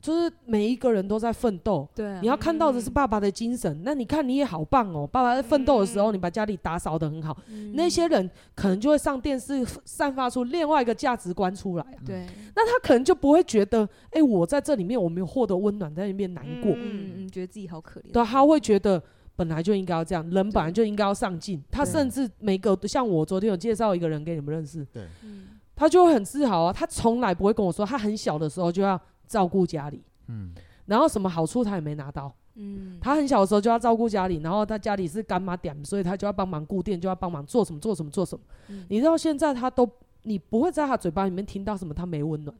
[0.00, 1.88] 就是每一个人都在奋斗。
[1.94, 5.06] 对啊，你要看到的是爸爸的精神，那你看你也好棒哦。
[5.06, 11.98] 爸爸在奋斗的时候，你把家里打扫的很好，嗯那些人可能就会上电视，散发出另外一个价值观出来啊。
[12.06, 12.26] 对，
[12.56, 16.72] 那他可能就不会觉得，哎、我在这里面我没有获得温暖，在那边难过。
[16.74, 18.12] 嗯嗯，觉得自己好可怜。
[18.12, 19.02] 对，他会觉得
[19.36, 21.62] 本来就应该要这样，人本来就应该要上进。
[21.70, 29.00] 他甚至每个像我昨天有介绍一个人给你们认识，对，嗯他就会很自豪啊，他从来不会跟我说，他很小的时候就要
[29.30, 30.52] 照顾家里，嗯，
[30.86, 32.34] 然后什么好处他也没拿到。
[32.56, 38.44] 嗯，他很小的时候就要照顾家里，然后他家里是干妈点，所以他就要帮忙顾店，就要帮忙做什么做什么做什么。
[38.68, 39.88] 嗯你知道现在他都，
[40.24, 42.54] 你不会在他嘴巴里面听到什么他没温暖。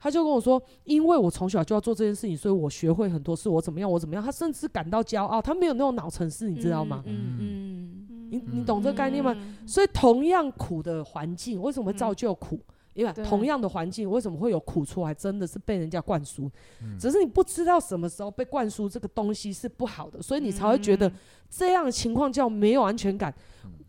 [0.00, 4.22] 他就跟我说，因为我从小就要做这件事情，所以我学会很多事，我怎么样，我怎么样。
[4.22, 7.02] 他甚至感到骄傲，他没有那种脑城市，你知道吗？
[7.04, 9.34] 嗯嗯你你懂这个概念吗？
[9.36, 12.60] 嗯所以同样苦的环境，为什么会造就苦？
[12.98, 15.14] 因为同样的环境，为什么会有苦出来？
[15.14, 16.50] 真的是被人家灌输，
[16.82, 21.10] 嗯只是你不知道什么时候被灌输这个东西是不好的，所以你才会觉得
[21.48, 23.32] 这样的情况叫没有安全感。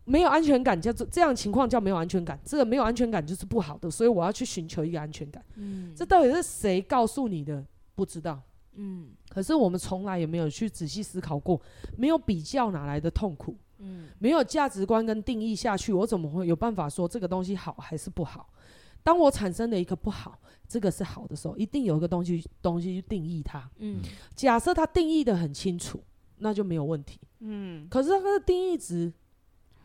[0.05, 5.43] 没有安全感叫做这样情况叫没有安全感，这个没有安全感就是不好的，所以我要去寻求一个安全感。
[5.55, 7.63] 嗯，这到底是谁告诉你的？
[7.95, 8.39] 不知道。
[8.73, 11.61] 嗯可是我们从来也没有去仔细思考过，
[11.97, 13.55] 没有比较哪来的痛苦？
[13.77, 18.49] 嗯没有价值观跟定义下去，我怎么会有办法说这个东西好还是不好？
[19.03, 23.69] 当我产生了一个不好，这个是好的时候，一定有一个东西东西去定义它。
[23.77, 24.01] 嗯
[24.35, 26.01] 假设它定义的很清楚，
[26.37, 27.19] 那就没有问题。
[27.39, 29.11] 嗯可是它的定义值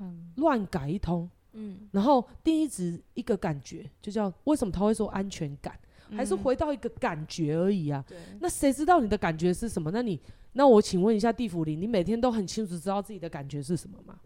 [0.00, 5.78] 嗯乱改一通，嗯然后定义值一个感觉，就叫为什么他会说安全感？
[6.14, 8.04] 还是回到一个感觉而已啊？
[8.06, 9.90] 对，那谁知道你的感觉是什么？
[9.90, 10.20] 那你
[10.52, 14.20] 那我请问一下地府灵，你每天都很清楚知道自己的感觉是什么吗？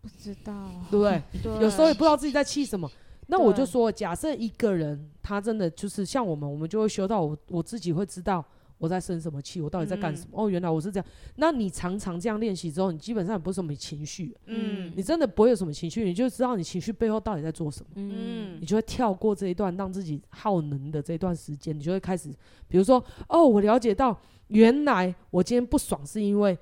[0.00, 1.22] 不知道，对不对？
[1.42, 2.90] 对有时候也不知道自己在气什么。
[3.28, 8.44] 那我就说，假设一个人他真的就是像我们，我们就会修到我我自己会知道
[8.78, 10.30] 我在生什么气，我到底在干什么。
[10.32, 11.06] 哦，原来我是这样。
[11.36, 17.90] 那你常常这样练习之后，你基本上也不是什么情绪，嗯你真的不会有什么情绪，你就知道你情绪背后到底在做什么。
[17.94, 22.28] 嗯你就会跳过这一段，让自己耗能的这一段时间，你就会开始，
[22.66, 24.18] 比如说，哦，我了解到，
[24.48, 26.58] 原来我今天不爽是因为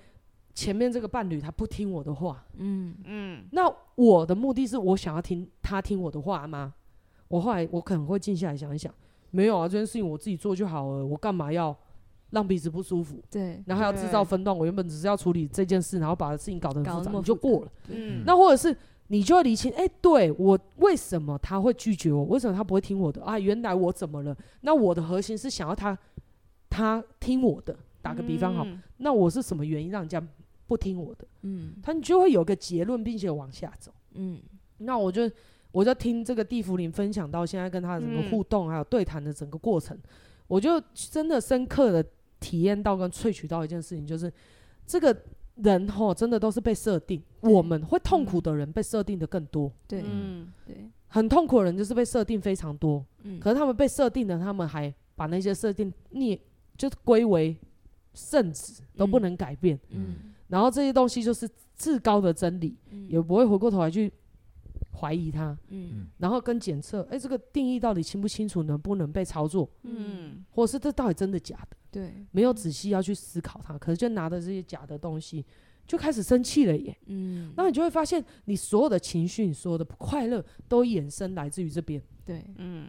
[0.61, 2.45] 前面这个伴侣他不听我的话。
[2.59, 3.63] 嗯嗯那
[3.95, 6.75] 我的目的是我想要听他听我的话吗？
[7.29, 8.93] 我后来我可能会静下来想一想，
[9.31, 11.75] 没有啊，这件事情我自己做就好了，我干嘛要
[12.29, 14.55] 让彼此不舒服，对，然后要制造分段？
[14.55, 17.73] 我原本只是要处理这件事，然后把事情搞得很复杂，你就过了。
[17.89, 22.25] 嗯那或者是你就要理清，哎、对我为什么他会拒绝我？
[22.25, 23.25] 为什么他不会听我的？
[23.25, 24.37] 啊，原来我怎么了？
[24.61, 25.97] 那我的核心是想要他
[26.69, 27.75] 他听我的。
[28.03, 30.19] 打个比方好，嗯那我是什么原因让人家
[30.71, 31.27] 不听我的？
[31.43, 31.75] 嗯。
[31.83, 33.93] 他就会有个结论，并且往下走。
[34.13, 34.41] 嗯。
[34.79, 35.29] 那我就
[35.73, 39.99] 我就听这个地福林分享到现在跟他的整个互动，还有对谈的整个过程，
[40.47, 42.05] 我就真的深刻的
[42.39, 44.33] 体验到跟萃取到一件事情，就是
[44.87, 45.15] 这个
[45.57, 50.03] 人吼真的都是被设定，我们会痛苦的人被设定的更多，对。
[50.07, 50.53] 嗯。
[50.65, 50.89] 对。
[51.13, 53.41] 很痛苦的人就是被设定非常多，嗯。
[53.41, 56.41] 可是他们被设定的，他们还把那些设定逆
[56.77, 57.57] 就是归为
[58.15, 59.23] 圣旨，都不嗯。
[59.23, 60.15] 能改变，嗯
[60.51, 63.09] 然后这些东西就是至高的真理，嗯。
[63.09, 64.13] 也不会回过头来去
[64.93, 65.57] 怀疑它。
[65.69, 66.09] 嗯。
[66.19, 70.45] 然后跟检测，哎，这个定义到底清不清楚，能不能被操作，嗯。
[70.51, 72.27] 或者是这到底真的假的，对。
[72.33, 75.45] 没有仔细要去思考它，可是就拿着这些假的东西
[75.87, 76.97] 就开始生气了耶。
[77.07, 77.53] 嗯。
[77.57, 82.03] 那你就会发现，你所有的情绪，你所有的不快乐，都衍生来自于这边。
[82.25, 82.45] 对。
[82.57, 82.89] 嗯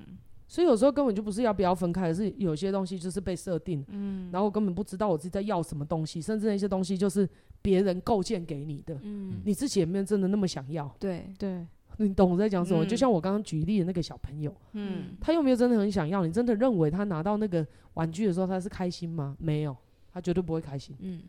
[0.51, 7.25] 所以有时候根本就不是要不要分开，而是有些东西就是被设定，嗯然后我根本不知道我自己在要什么东西，甚至那些东西就是
[7.61, 10.93] 别人构建给你的，嗯你自己也没有真的那么想要。
[10.99, 12.83] 对对你懂我在讲什么？
[12.83, 14.53] 嗯就像我刚刚举例的那个小朋友。
[14.73, 19.37] 嗯他又没有真的很想要，你真的认为他拿到那个玩具的时候他是开心吗？
[19.39, 19.73] 没有，
[20.11, 20.93] 他绝对不会开心。
[20.99, 21.21] 嗯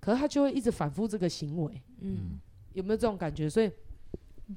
[0.00, 2.38] 可是他就会一直反复这个行为，嗯
[2.72, 3.46] 有没有这种感觉？
[3.46, 3.70] 所以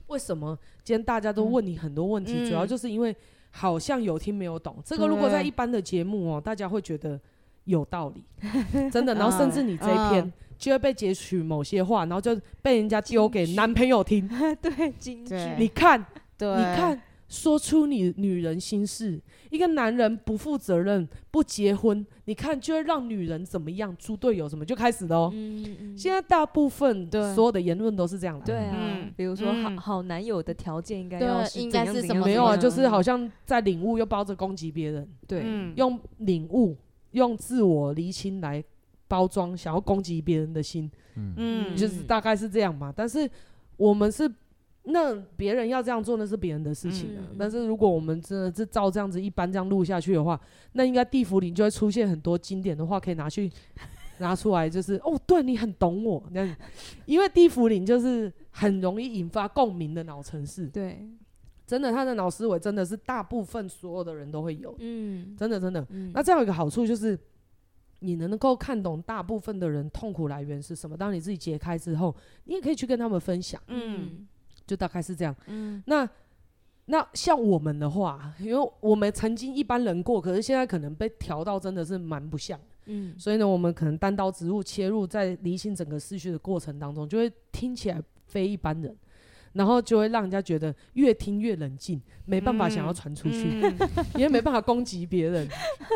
[0.07, 3.13] 为什么今天大家都问你很多问题，嗯主要就是因为
[3.55, 4.77] 好像有听没有懂。
[4.83, 7.19] 这个如果在一般的节目哦，大家会觉得
[7.65, 8.25] 有道理，
[8.91, 9.13] 真的。
[9.13, 14.27] 然后甚至你这一篇嗯就会被截取某些话，然后就被人家丢给男朋友听。
[14.61, 16.03] 对，金句，对你看，
[16.37, 17.01] 对，你看，
[17.33, 19.19] 说出你女人心事，
[19.49, 23.95] 一个男人不负责任不结婚，你看就会让女人怎么样？
[23.97, 25.17] 猪队友什么就开始了。
[25.17, 25.31] 哦。
[25.33, 27.33] 嗯嗯，现在大部分对。
[27.33, 28.39] 所有的言论都是这样。
[28.39, 28.45] 的。
[28.45, 28.77] 对啊。
[28.77, 29.77] 嗯，比如说好嗯。
[29.79, 35.73] 好男友的条件应该对要是应该是什么没有啊，就是好像在领悟又包着攻击别人，对，嗯。
[35.75, 36.77] 用领悟
[37.13, 38.63] 用自我厘清来
[39.07, 40.89] 包装，想要攻击别人的心。
[41.15, 42.93] 嗯嗯，就是大概是这样嘛。
[42.95, 43.27] 但是
[43.75, 44.31] 我们是
[44.85, 47.23] 那别人要这样做，那是别人的事情啊。
[47.39, 50.39] 但是如果我们真的是照这样子一般这样录下去的话，
[50.73, 53.49] 那应该地府里就会出现很多经典的话可以拿去
[54.17, 56.55] 拿出来，就是哦，对你很懂我那样，
[57.05, 60.67] 因为地缚灵就是很容易引发共鸣的脑城市。
[60.67, 61.07] 对，
[61.65, 65.85] 真的，他的脑思维真的是大部分所有的人都会有，嗯，真的真的。
[65.89, 67.17] 嗯那这样有一个好处就是，
[67.99, 70.97] 你能够看懂大部分的人痛苦来源是什么。
[70.97, 72.13] 当你自己解开之后，
[72.43, 74.27] 你也可以去跟他们分享，嗯
[74.73, 75.35] 就大概是这样。
[75.45, 75.81] 嗯。
[75.85, 76.09] 那
[76.85, 88.95] 那像我们的话，因为我们曾经一般人过，可是现在可能被调到真的是蛮不像，嗯，所以呢，我们可能单刀直入切入，在理清整个思绪的过程当中，就会听起来非一般人。
[89.53, 93.89] 然后就会让人家觉得越听越冷静，没办法想要传出去，嗯。
[94.17, 95.47] 也没办法攻击别人，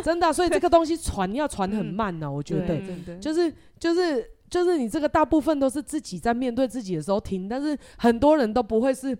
[0.05, 2.79] 真的啊、所以这个东西传要传很慢呢、啊，我觉得。
[3.19, 9.17] 就是就是就是你这个大部分都是自己在面对自己的时候听，但是很多人都不会是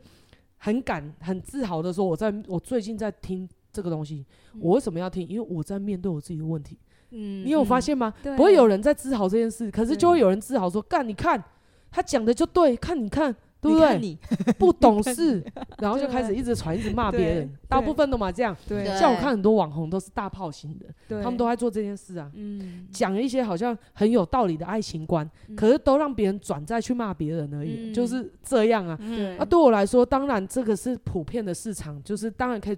[0.58, 4.26] 很敢很自豪的说，我在我最近在听这个东西，
[4.60, 5.28] 我为什么要听？
[5.28, 6.78] 因为我在面对我自己的问题。
[7.12, 8.14] 嗯，你有发现吗？
[8.22, 11.42] 对不会有人在自豪这件事，可是就会有人自豪说：“干，你看
[11.90, 13.98] 他讲的就对，看你看。”对不对？
[13.98, 14.20] 你你，
[14.60, 15.44] 不懂事，
[15.80, 18.56] 然后就开始一直传，一直骂别人，大部分都嘛这样。
[18.68, 22.32] 对对像我看很多网红都是大炮型的，对，他们都在做这件事啊。
[22.36, 28.96] 嗯，讲一些好像很有道理的爱情观，嗯可是都让别人转再去骂别人而已，嗯就是这样啊。
[28.98, 32.78] 对啊，对我来说，当然这个是普遍的市场，就是当然可以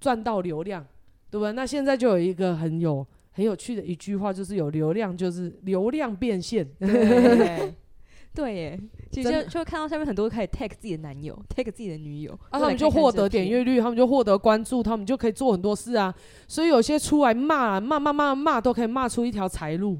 [0.00, 0.84] 赚到流量，
[1.30, 1.52] 对不对？
[1.52, 6.68] 那现在就有一个很有很有趣的一句话，就是有流量就是流量变现。
[6.78, 7.74] 对，
[8.34, 16.14] 对耶，其实就就看到下面很多开始 tag 自己的男友，tag 自己的女友，啊，他们就获得点片阅率，他们就获得关注，他们就可以做很多事啊。
[16.46, 19.98] 所以有些出来骂啊骂骂骂骂，都可以骂出一条财路。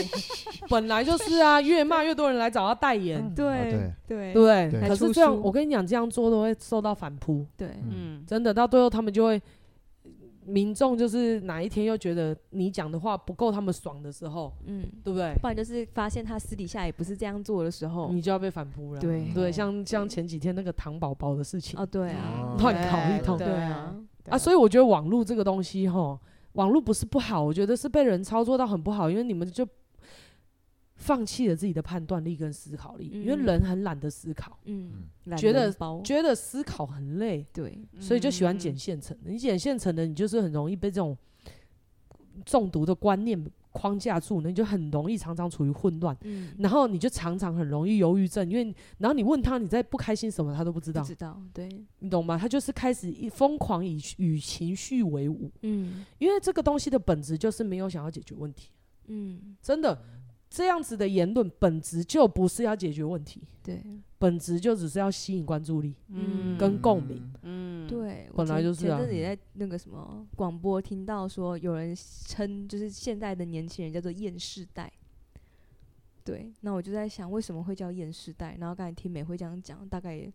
[0.70, 4.88] 本来就是啊，越骂越多人来找他代言，啊对对对对不对？
[4.88, 9.40] 可是这样，我跟你讲，这样做都会受到反扑，对，嗯嗯真的，到最后他们就会。
[10.48, 15.34] 民众就是哪一天又觉得你讲的话不够他们爽的时候，嗯，对不对？
[15.42, 19.00] 不然就是发现他私底下也不是这样做的时候，你就要被反扑了。
[19.00, 19.30] 对。
[19.34, 23.36] 对，像像前几天那个糖宝宝的事情哦，对啊，乱搞一通。
[23.36, 23.94] 对啊，
[24.30, 26.18] 啊，所以我觉得网络这个东西哈，
[26.52, 29.66] 网络不是不好，我觉得是被人操作到很不好，因为你们就
[30.98, 35.72] 放弃了自己的判断力跟思考力，因为嗯人很懒得思考，嗯，觉得
[36.02, 39.30] 觉得思考很累，对，所以就喜欢捡现成的。
[39.30, 41.16] 你捡现成的，你就是很容易被这种
[42.44, 51.68] 中毒的观念框架住，那你就很容易常常处于混乱，嗯，然后你就常常很容易忧郁症，因为然后你问他你在不开心什么，他都不知道，知道，对，
[52.00, 52.36] 你懂吗？
[52.36, 56.04] 他就是开始一疯狂以与情绪为伍，嗯。
[56.18, 58.70] 因为这个东西的本质就是没有想要解决问题，
[59.06, 60.02] 嗯，真的
[60.50, 63.82] 这样子的言论本质就不是要解决问题，对，
[64.18, 67.30] 本质就只是要吸引关注力嗯跟共鸣。
[67.42, 71.94] 嗯，对，我本来就是啊前阵子也在那个什么广播听到说，有人
[72.26, 74.90] 称就是现在的年轻人叫做厌世代。
[76.24, 78.56] 对，那我就在想，为什么会叫厌世代？
[78.58, 80.30] 然后刚才听美惠这样讲，大概也，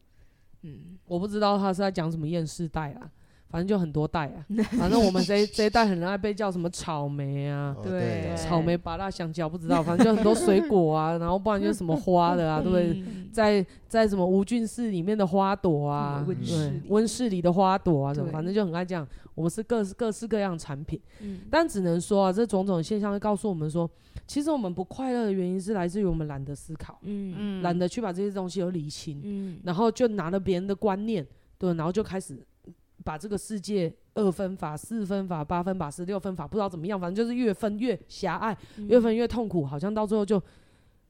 [0.62, 3.12] 嗯，我不知道他是在讲什么厌世代啊，
[3.54, 4.42] 反正就很多代啊。
[4.80, 7.76] 反正我们这一这一代很爱被叫什么草莓啊。
[7.78, 8.34] 哦对。
[8.36, 13.00] 草莓、芭乐、香蕉，不知道，反正就很多水果啊， 然后不然就是什么花的啊，对不对？
[13.06, 16.80] 嗯在在什么无菌室里面的花朵啊，嗯温室里。
[16.80, 18.32] 对温室里的花朵啊，什么，对。
[18.32, 19.08] 反正就很爱这样。
[19.36, 23.90] 我们是各各式各样的产品，嗯，但只能说啊，这种种现象会告诉我们说，
[24.28, 27.62] 其实我们不快乐的原因是来自于我们懒得思考，嗯。
[27.64, 31.26] 懒得去把这些东西都理清，嗯，然后就拿了别人的观念，
[31.58, 32.38] 对，然后就开始
[33.04, 38.88] 把这个世界二分法、四分法、八分法、十六分法，不知道怎么样，反正就是越分越狭隘，嗯。
[38.88, 40.42] 越分越痛苦，好像到最后就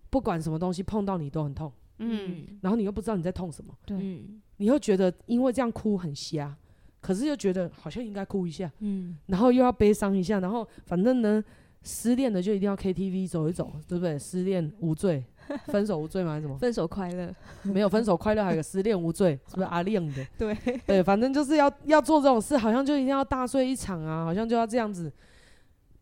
[0.10, 3.98] 不管什么东西碰到你都很痛，嗯，然后你又不知道你在痛什么，对。
[3.98, 4.42] 嗯。
[4.58, 6.56] 你又觉得因为这样哭很瞎，
[7.02, 9.18] 可是又觉得好像应该哭一下，嗯。
[9.28, 11.44] 然后又要悲伤一下，然后反正呢，
[11.82, 14.18] 失恋的就一定要 KTV 走一走，对不对？
[14.18, 15.24] 失恋无罪，
[15.68, 16.32] 分手无罪吗？
[16.32, 16.58] 还是什么？
[16.58, 17.34] 分手快乐，
[17.64, 20.26] 没有分手快乐，还有个失恋无罪，是不是阿亮的？
[20.38, 25.12] 对对，反正就是要要做这种事，好像就一定要大睡一场啊，好像就要这样子。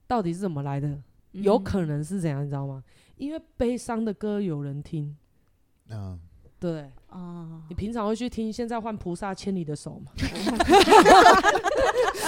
[0.08, 0.98] 到底是怎么来的？
[1.32, 2.84] 有可能是怎样，你知道吗？
[3.16, 5.16] 因为悲伤的歌有人听，
[5.90, 6.20] 嗯，
[6.60, 6.92] 对。
[7.08, 8.52] 啊，你平常会去听？
[8.52, 10.12] 现在换菩萨牵你的手吗？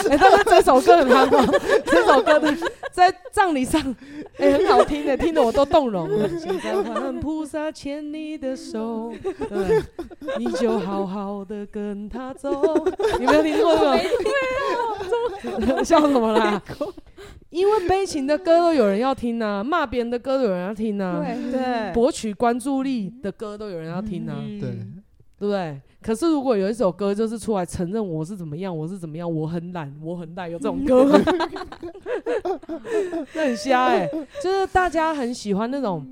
[0.10, 1.46] 哎、欸，但是这首歌很夯哦，
[1.86, 2.52] 这首歌的
[2.94, 3.82] 在葬礼上，
[4.38, 6.30] 哎、欸，很好听的，听得我都动容了。
[6.40, 9.12] 现在换菩萨牵你的手，
[9.50, 9.82] 对，
[10.38, 12.52] 你就好好的跟他走。
[13.20, 15.60] 你没有听过这个？
[15.60, 16.62] 没有，笑什么啦？
[17.50, 24.70] 因为悲情的歌都有人要听啊，骂别人的歌都有人要听啊，对对，博取关注力的歌都有人要听啊，嗯对，
[25.38, 25.82] 对不对？
[26.02, 31.20] 可是如果有一首歌就是出来承认我是怎么样，我是怎么样，我很懒，我很懒，有这种歌吗？
[33.34, 36.06] 那很瞎哎、欸，就是大家很喜欢那种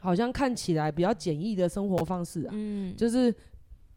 [0.00, 3.34] 好像看起来比较简易的生活方式啊，嗯，就是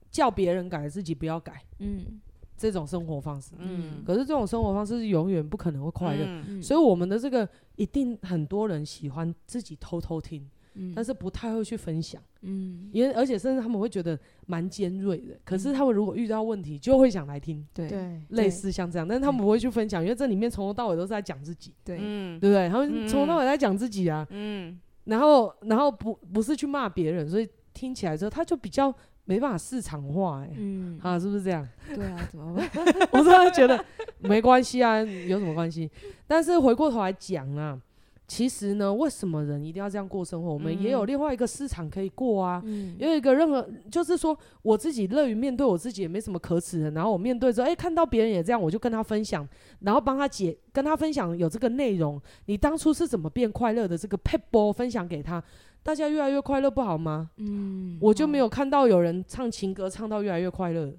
[0.10, 2.20] 叫别人改，自己不要改嗯
[2.56, 3.52] 这种生活方式。
[3.58, 6.62] 嗯，可是这种生活方式是永远不可能会快乐。
[6.62, 10.48] 所以我们的这个一定很多人喜欢自己偷偷听，
[10.78, 10.94] 嗯。
[10.96, 15.38] 但是不太会去分享，嗯，因为而且甚至他们会觉得蛮尖锐的。
[15.44, 17.88] 可是他们如果遇到问题，就会想来听，对。
[17.90, 22.70] 对，类似像这样，但是他们不会去分享，因为这里面从头到尾都是在讲自己，对，嗯对不对？
[22.70, 24.80] 他们嗯从头到尾在讲自己啊，嗯。
[25.06, 31.66] 然后然后不不是去骂别人，所以听起来之后他就比较没办法市场化，哎，嗯，啊，是不是这样？
[31.96, 32.70] 对啊，怎么办？
[33.12, 33.84] 我真的觉得
[34.20, 35.90] 没关系啊，有什么关系？
[36.28, 37.80] 但是回过头来讲啊，
[38.28, 40.52] 其实呢，为什么人一定要这样过生活？
[40.52, 42.62] 我们也有另外一个市场可以过啊。
[42.66, 46.92] 嗯，有一个任何，就是说我自己乐于面对我自己，也没什么可耻的。
[46.92, 49.48] 然后我面对之后，哎、看到别人也这样，我就跟他分享，
[49.80, 52.22] 然后帮他解，跟他分享有这个内容。
[52.48, 53.98] 你当初是怎么变快乐的？
[53.98, 55.42] 这个撇步分享给他，
[55.82, 57.30] 大家越来越快乐，不好吗？
[57.38, 60.94] 嗯，我就没有看到有人唱情歌唱到越来越快乐，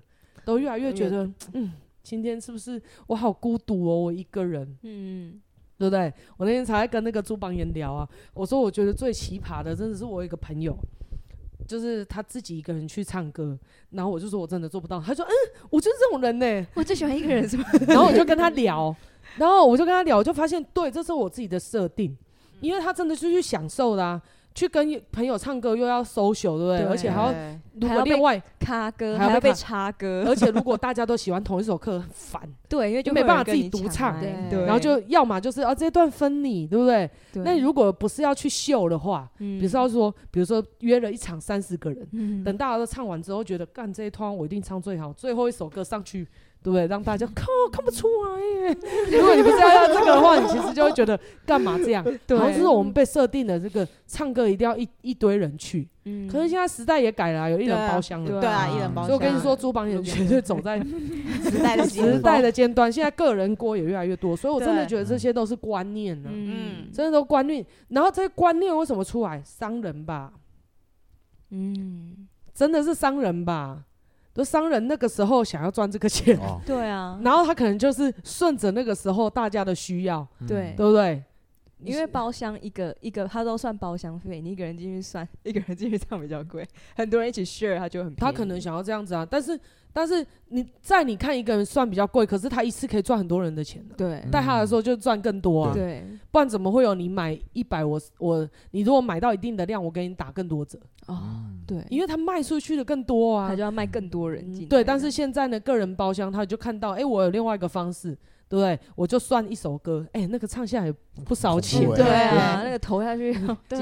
[0.47, 1.73] 都越来越觉得，嗯，
[2.03, 5.39] 今天是不是我好孤独哦，我一个人，嗯，
[5.79, 6.13] 对不对？
[6.37, 10.77] 我那天才跟那个朱邦彦聊啊，我说我觉得最奇葩的，真的是我一个朋友，
[11.67, 13.57] 就是他自己一个人去唱歌，
[13.91, 15.33] 然后我就说我真的做不到，他说嗯，
[15.71, 17.65] 我就是这种人呢、我最喜欢一个人是吧？
[17.87, 18.95] 然后我就跟他聊，
[19.37, 22.17] 然后我就跟他聊，我就发现对，这是我自己的设定，
[22.61, 24.21] 因为他真的是去享受的啊。
[24.59, 26.79] 去跟朋友唱歌又要 social，对不对？
[26.79, 26.87] 对。
[26.87, 27.33] 而且还要，
[27.75, 32.43] 如果另外，卡歌还要被插歌，而且如果大家都喜欢同一首歌，很烦。
[32.69, 34.17] 对，因为就没办法自己独唱。
[34.17, 34.49] 麦。
[34.51, 34.65] 对。
[34.65, 37.09] 然后就要么就是啊这段分你，对不对？
[37.33, 37.45] 对。
[37.45, 39.61] 那如果不是要去秀的话，嗯。
[39.61, 42.43] 比如说说，比如说约了一场三十个人，嗯。
[42.43, 46.27] 等大家都唱完之后，觉得干这一团我一定唱最好，最后一首歌上去，
[46.63, 46.87] 对不对？
[46.87, 48.77] 让大家 看看不出来耶。
[49.19, 52.05] 如果你不是要要这个的话，你其实就会觉得干嘛这样？
[52.27, 58.41] 对就是我们被设定的这个唱歌一定要一一堆人去，嗯可是现在时代也改了啊，有一人包厢了。
[58.41, 59.07] 对啊，嗯一人包厢。
[59.07, 60.79] 所以我跟你说，朱榜眼绝对走在
[61.45, 67.65] 时代的时代的尖端，现在个人锅也越来越多，所以我真的觉得这些都是观念呢、嗯真的都观念。
[67.89, 69.41] 然后这些观念为什么出来？
[69.45, 70.33] 商人吧，
[71.51, 73.85] 嗯，真的是商人吧？
[74.39, 80.47] 就商人那个时候想要赚这个钱，哦， 对啊，然后他可能就是顺着那个时候大家的需要，嗯。
[80.47, 80.75] 对。
[80.77, 81.21] 对不对？
[81.85, 86.67] 因为包厢一个一个，他都算包厢费，你一个人进去算，一个人进去唱比较贵，
[86.97, 88.21] 很多人一起 share，他就很便宜。
[88.21, 89.59] 他可能想要这样子啊，但是
[89.93, 94.25] 但是你在你看一个人算比较贵，可是他一次可以赚很多人的钱呢、对。
[94.31, 96.05] 带他来说就赚更多啊，对。
[96.31, 101.63] 不然怎么会有你买一百，我我你如果买到一定的量，我给你打更多折，哦嗯。
[101.67, 103.49] 对，因为他卖出去的更多啊。
[103.49, 103.63] 他就。
[103.63, 104.69] 要卖更多人进，嗯。
[104.69, 108.17] 对，但是现在呢，个人包厢他就看到，哎、我有另外一个方式，
[108.49, 108.79] 对不对？
[108.97, 110.93] 我就算一首歌，哎、那个唱下来
[111.25, 111.87] 不少钱。
[111.95, 112.29] 对欸。
[112.29, 113.33] 啊，那个投下去。
[113.69, 113.79] 对。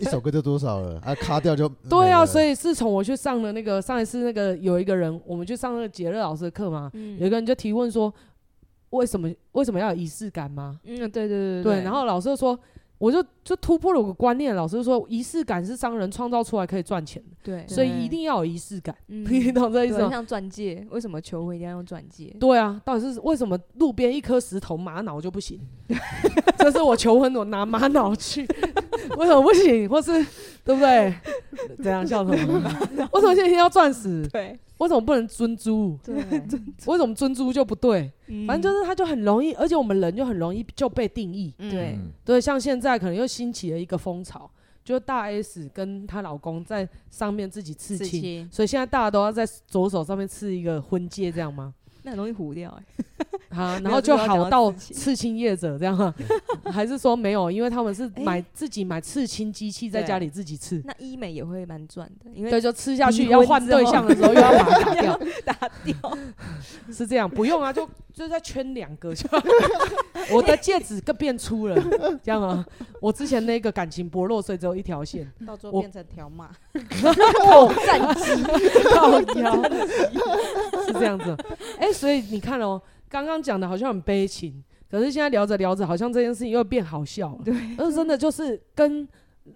[0.00, 1.00] 一首歌就多少了？
[1.04, 7.18] 啊，卡掉就对啊，所以以自从我去上了那个上一次那个有一个人，我们去上那个杰乐老师的课嘛，嗯。
[7.18, 8.12] 有一个人就提问说，
[8.90, 10.78] 为什么为什么要有仪式感吗？
[10.84, 11.62] 嗯，对对对。
[11.62, 12.58] 对，然后老师就说，
[12.98, 20.08] 我就就突破了我个观念，老师就说仪式感是商人创造出来可以赚钱的，对，所以一定要有仪式感，嗯 你懂这意思，吗？
[20.10, 22.34] 像钻戒，为什么求婚一定要用钻戒？
[22.40, 25.60] 对啊，到底是为什么路边一颗石头玛瑙就不行？
[26.58, 28.46] 这是我求婚，我拿玛瑙去，
[29.18, 29.88] 为什么不行？
[29.88, 30.12] 或是
[30.66, 31.14] 对不对？
[31.82, 32.58] 这样笑什么？
[33.12, 34.26] 为什么现在要钻石？
[34.28, 35.98] 对为什么不能尊珠？
[36.04, 36.14] 对，
[36.86, 38.12] 为什么尊珠就不对？
[38.26, 41.54] 嗯反正就是它就很容易，而且我们人就很容易就被定义。
[41.56, 44.50] 对对，像现在可能又兴起了一个风潮，
[44.84, 51.72] 就大 S 跟她老公在上面自己刺青，刺青，所以现在大家都要在左手上面刺一个婚戒，这样吗？
[52.02, 53.04] 那很容易糊掉哎。
[53.48, 56.14] 啊，然后就好到刺青刺青业者这样啊，
[56.72, 57.50] 还是说没有？
[57.50, 60.80] 因为他们是买、欸自己买刺青机器，在家里自己刺。
[60.84, 65.54] 那医美也会蛮赚的，因为对，就吃下去要换对象的时候又要 把它打掉，打
[65.84, 66.18] 掉。
[66.92, 69.28] 是这样，不用啊，就就再圈两个就。
[70.32, 71.80] 我的戒指更变粗了，
[72.22, 72.64] 这样啊。
[73.00, 75.30] 我之前那个感情薄弱，所以只有一条线。
[75.46, 76.50] 到最后变成条码。
[76.74, 78.44] 哦，战机
[78.94, 79.62] 靠腰，
[80.84, 81.36] 是这样子。
[81.78, 84.64] 哎、欸，所以你看哦，刚刚讲的好像很悲情，
[84.98, 87.42] 可是现在聊着聊着，好像这件事情又变好笑了。
[87.44, 89.06] 对，而真的就是跟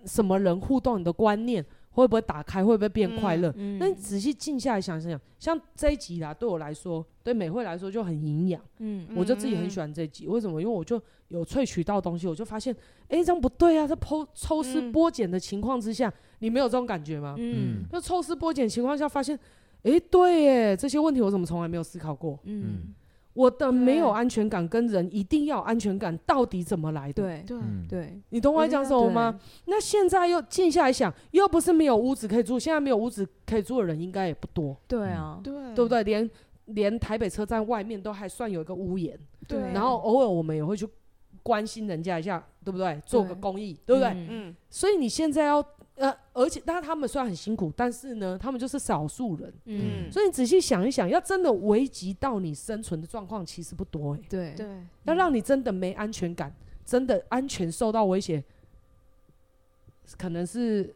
[0.05, 3.53] 什么人互动，你的观念会不会打开，会不会变快乐？
[3.57, 8.61] 嗯那你仔细静下来想想，像这一集啦，对我来说，对美惠来说就很营养。
[8.79, 10.61] 嗯我就自己很喜欢这一集，为什么？
[10.61, 12.75] 因为我就有萃取到东西，我就发现，
[13.09, 13.87] 哎、欸，这样不对啊！
[13.87, 17.35] 在剖抽丝剥茧的情况之下，你没有这种感觉吗？
[17.39, 19.35] 嗯就抽丝剥茧情况下，发现，
[19.83, 22.39] 哎、欸，对耶，这些问题我怎么从来没有思考过？
[22.45, 22.95] 嗯，
[23.41, 27.23] 我的没有安全感跟人一定要有安全感，到底怎么来的？
[27.23, 29.41] 对对嗯，对，你懂我在讲什么吗？
[29.65, 36.03] 那现在又静下来想，又不是没有屋子可以住，现在没有屋子可以住的人应该也不多，对啊，对对不对？
[36.03, 36.31] 连
[36.67, 39.19] 连台北车站外面都还算有一个屋檐，
[39.49, 39.59] 对。
[39.73, 40.87] 然后偶尔我们也会去
[41.43, 43.01] 关心人家一下，对不对？
[43.07, 44.11] 做个公益，对不对？
[44.11, 45.65] 嗯嗯，所以你现在要
[45.97, 49.53] 呃，而且但是他们虽然很辛苦，但是呢，他们就是少数人。
[49.67, 54.67] 嗯，所以你仔细想一想，要真的危及到你生存的状况，其实不多哎、对对，
[55.05, 56.55] 要让你真的没安全感，
[56.87, 58.43] 真的安全受到威胁，
[60.17, 60.95] 可能是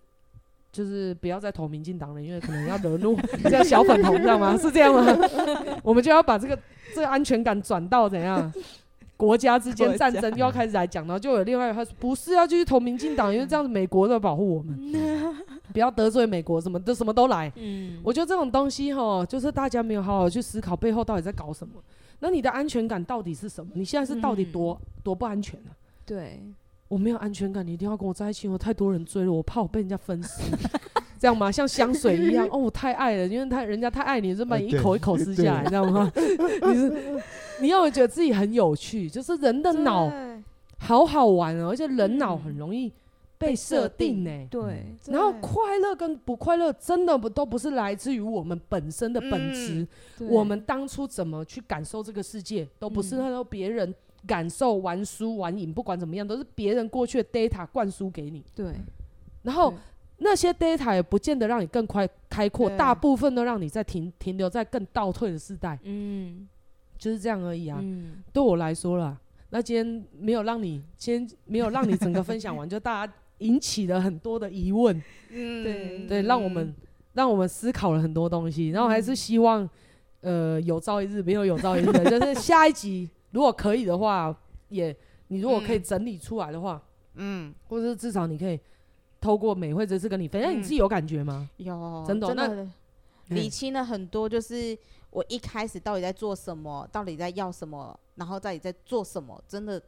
[0.72, 4.57] 就是不要再投民进党了，因为可能要惹怒这样小粉红，知道吗？
[4.57, 5.05] 是这样吗？
[5.84, 6.59] 我们就要把这个
[6.95, 8.51] 这个安全感转到怎样？
[9.17, 14.77] 国家之间战争又要开始来讲，然后就有另外一个他说不是要继续投民进党，因为这样子美国在保护我们，
[15.73, 17.53] 不要得罪美国，什么都什么都来。
[17.57, 21.75] 嗯，我觉得这种东西哈，就是大家没有好好去思考背后到底在搞什么。
[22.21, 23.71] 那你的安全感到底是什么？
[23.75, 25.77] 你现在是到底多、多不安全呢、啊？
[26.07, 26.43] 对，
[26.89, 28.49] 我没有安全感，你一定要跟我在一起。
[28.49, 30.43] 我太多人追了，我怕我被人家分尸，
[31.25, 31.51] 这样吗？
[31.51, 36.12] 像香水一样 哦，我太爱了，因为他人家太爱你，就把你一口一口吃下来，知道吗？
[36.68, 37.22] 你是
[37.62, 40.12] 你要觉得自己很有趣，就是人的脑
[40.77, 42.93] 好好玩哦，而且人脑很容易
[43.39, 44.47] 被设定呢、欸。
[44.51, 49.89] 对，然后快乐跟不快乐，真的不都不是来自于我们本身的本质。
[50.18, 53.95] 对我们当初怎么去感受这个世界，都不是嗯那种别人
[54.27, 58.45] 感受、玩书、玩瘾，不管怎么样，都是别人过去的 data 灌输给你。
[58.55, 58.75] 对，
[59.43, 59.79] 然后对
[60.19, 66.49] 那些 data 也不见得让你更快开阔，大部分都让你在停停留在更倒退的时代，嗯。
[66.97, 67.79] 就是这样而已啊。
[67.83, 69.19] 嗯，对我来说啦，
[69.51, 74.97] 那今天没有让你，今天没有让你整个分享完，就大家引起了很多的疑问。
[75.31, 75.62] 嗯。
[75.62, 76.73] 对对，让我们
[77.12, 79.69] 让我们思考了很多东西，然后还是希望，
[80.21, 84.35] 呃，有朝一日没有有朝一日， 就是下一集如果可以的话，
[84.69, 84.97] 也
[85.29, 86.81] 你如果可以整理出来的话，
[87.17, 88.59] 嗯，或者是至少你可以
[89.25, 91.49] 透过美惠这次跟你分享，你自己有感觉吗？
[91.57, 92.68] 有真的哦那的
[93.29, 94.77] 理清了很多，就是
[95.09, 99.81] 我一开始到底在做什么，到底在要什么，然后到底在做什么，真的，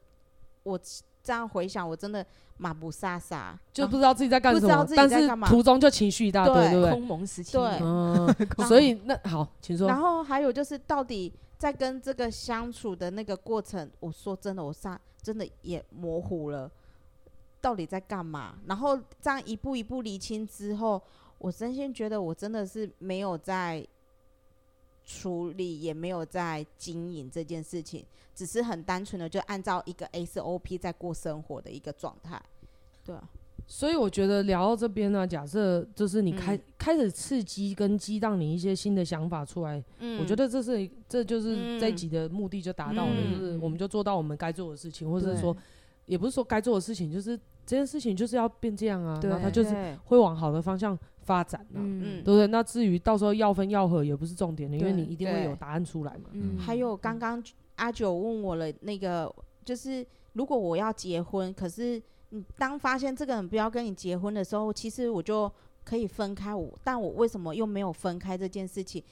[0.62, 0.80] 我
[1.22, 2.24] 这样回想，我真的
[2.57, 6.91] 马不飒飒，就不知道自己在干什么但是途中就情绪一大堆，对对不对？
[6.93, 8.34] 空蒙时期对，嗯，
[8.66, 9.87] 所以那好，请说。
[9.87, 16.70] 然后还有就是，到底在跟这个相处的那个过程，我说真的，我上真的也模糊了，
[17.66, 18.56] 到底在干嘛？
[18.68, 21.02] 然后这样一步一步厘清之后，
[21.38, 23.84] 我真心觉得我真的是没有在
[25.04, 28.04] 处理，也没有在经营这件事情，
[28.36, 32.40] 只是很单纯的就按照一个 SOP 在过生活的一个状态，
[33.04, 33.28] 对啊，
[33.66, 36.62] 所以我觉得聊到这边呢、假设就是你开、嗯。
[36.78, 40.20] 开始刺激跟激荡你一些新的想法出来，嗯。
[40.20, 43.34] 我觉得这是这就是嗯这一集的目的就达到了，嗯。
[43.34, 45.56] 就是我们就做到我们该做的事情，或者是说
[46.04, 47.36] 也不是说该做的事情，就是
[47.66, 52.46] 这件事情就是要变这样啊，然后它就是会往好的方向发展啊，嗯对不对？
[52.46, 56.30] 那至于到时候要分要合也不是重点的，因为你一定会有答案出来嘛。
[56.32, 57.42] 嗯还有刚刚
[57.74, 59.30] 阿九问我了，那个
[59.64, 62.00] 就是如果我要结婚，可是
[62.30, 65.50] 你当发现这个人不要跟你结婚的时候，其实我就
[65.84, 69.02] 可以分开我，但我为什么又没有分开这件事情？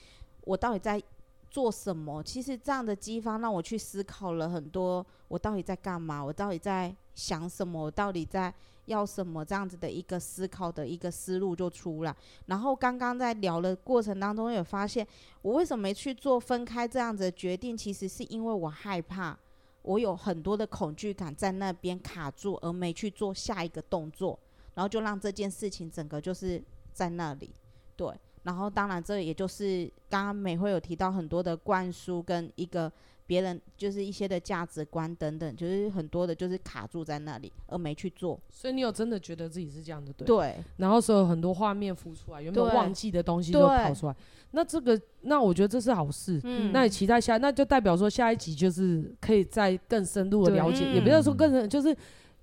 [0.43, 1.03] 我到底在
[1.51, 2.23] 做什么？
[2.23, 6.25] 其实这样的激发让我去思考了很多，我到底在干嘛？
[6.25, 7.91] 我到底在想什么？
[7.91, 8.53] 到底在
[8.87, 9.45] 要什么？
[9.45, 12.15] 这样子的一个思考的一个思路就出来。
[12.47, 15.07] 然后刚刚在聊的过程当中，有发现
[15.43, 17.77] 我为什么没去做分开这样子的决定？
[17.77, 19.39] 其实是因为我害怕，
[19.83, 24.39] 我有很多的恐惧感在那边卡住，而没去做下一个动作，
[24.75, 26.63] 然后就让这件事情整个就是
[26.93, 27.51] 在那里。
[27.97, 28.13] 对，
[28.43, 32.93] 然后当然这也就是刚刚美惠有提到很多的灌输跟一个
[33.27, 38.39] 别人就是一些的价值观等等，就是很多的就是卡住在那里而没去做。
[38.51, 40.27] 所以你有真的觉得自己是这样的对？
[40.27, 44.17] 对，然后所有很多画面浮出来，原本对忘记的东西都跑出来。
[44.51, 46.41] 那这个，那我觉得这是好事。
[46.45, 51.97] 嗯那你期待下，那就代表说下一集就是可以再更深入的了解，也不要说嗯更就是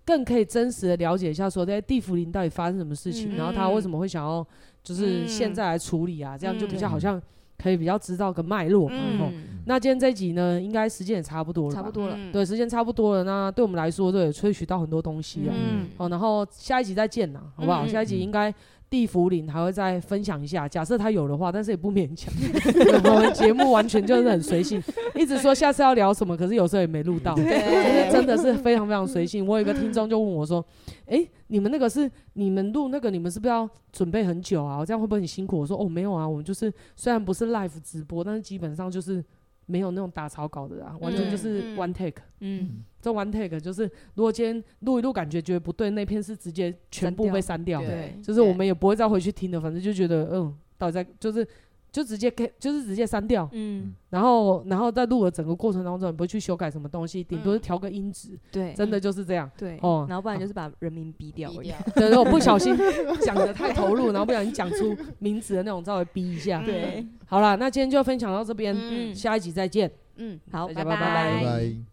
[0.03, 4.45] 更可以真实的了解一下，说在地府林到底发生什么事情，嗯然后他为什么会想要
[4.83, 7.21] 就是现在来处理啊，这样就比较好像
[7.61, 8.89] 可以比较知道个脉络。
[8.91, 9.31] 嗯哦
[9.65, 12.15] 那今天这一集呢，应该时间也差不多了，差不多了。
[12.17, 13.23] 嗯对，时间差不多了。
[13.23, 15.53] 那对我们来说，对，萃取到很多东西啊。
[15.53, 17.85] 嗯好，然后下一集再见呐，好不好？
[17.85, 18.51] 嗯下一集应该
[18.89, 22.33] 地茯苓还会再分享一下，假设他有的话，但是也不勉强。
[23.05, 24.81] 我们节目完全就是很随性，
[25.13, 29.45] 一直说下次要聊什么，可是有时候也没录到，就是真的是非常非常随性。
[29.45, 30.65] 我有一个听众就问我说
[31.11, 34.83] ：“诶，你们那个是你们录那个，你们是不是要准备很久啊？
[34.85, 39.23] 这样会不会很辛苦？”我说：“哦，没有啊，我们就是虽然不是 live 直播，但是基本上就是
[39.65, 43.83] 没有那种打草稿的啊，完全就是嗯 one take。”嗯，这 one take 就是，
[44.15, 51.45] 如果今天录一录感觉觉得不对，那篇是直接全部被删掉，的就是我们也不会再回去听的，反正就觉得嗯，到底在就是
[51.91, 59.49] 就直接给就是直接删掉，嗯，然后然后在录的整个过程当中，你不会去修改什么东西，顶多是调个音质，对，真的就是这样。
[59.57, 60.05] 对，哦。
[60.07, 61.51] 然后不然就是把人名逼掉。
[61.93, 62.73] 对，我不小心
[63.21, 66.63] 讲的太投入，然后不小心讲出名字的那种，稍微逼一下。
[66.63, 69.13] 对，好了，那今天就分享到这边，嗯。
[69.13, 69.91] 下一集再见。
[70.15, 70.99] 嗯，好，大家拜拜。
[70.99, 71.90] 拜拜。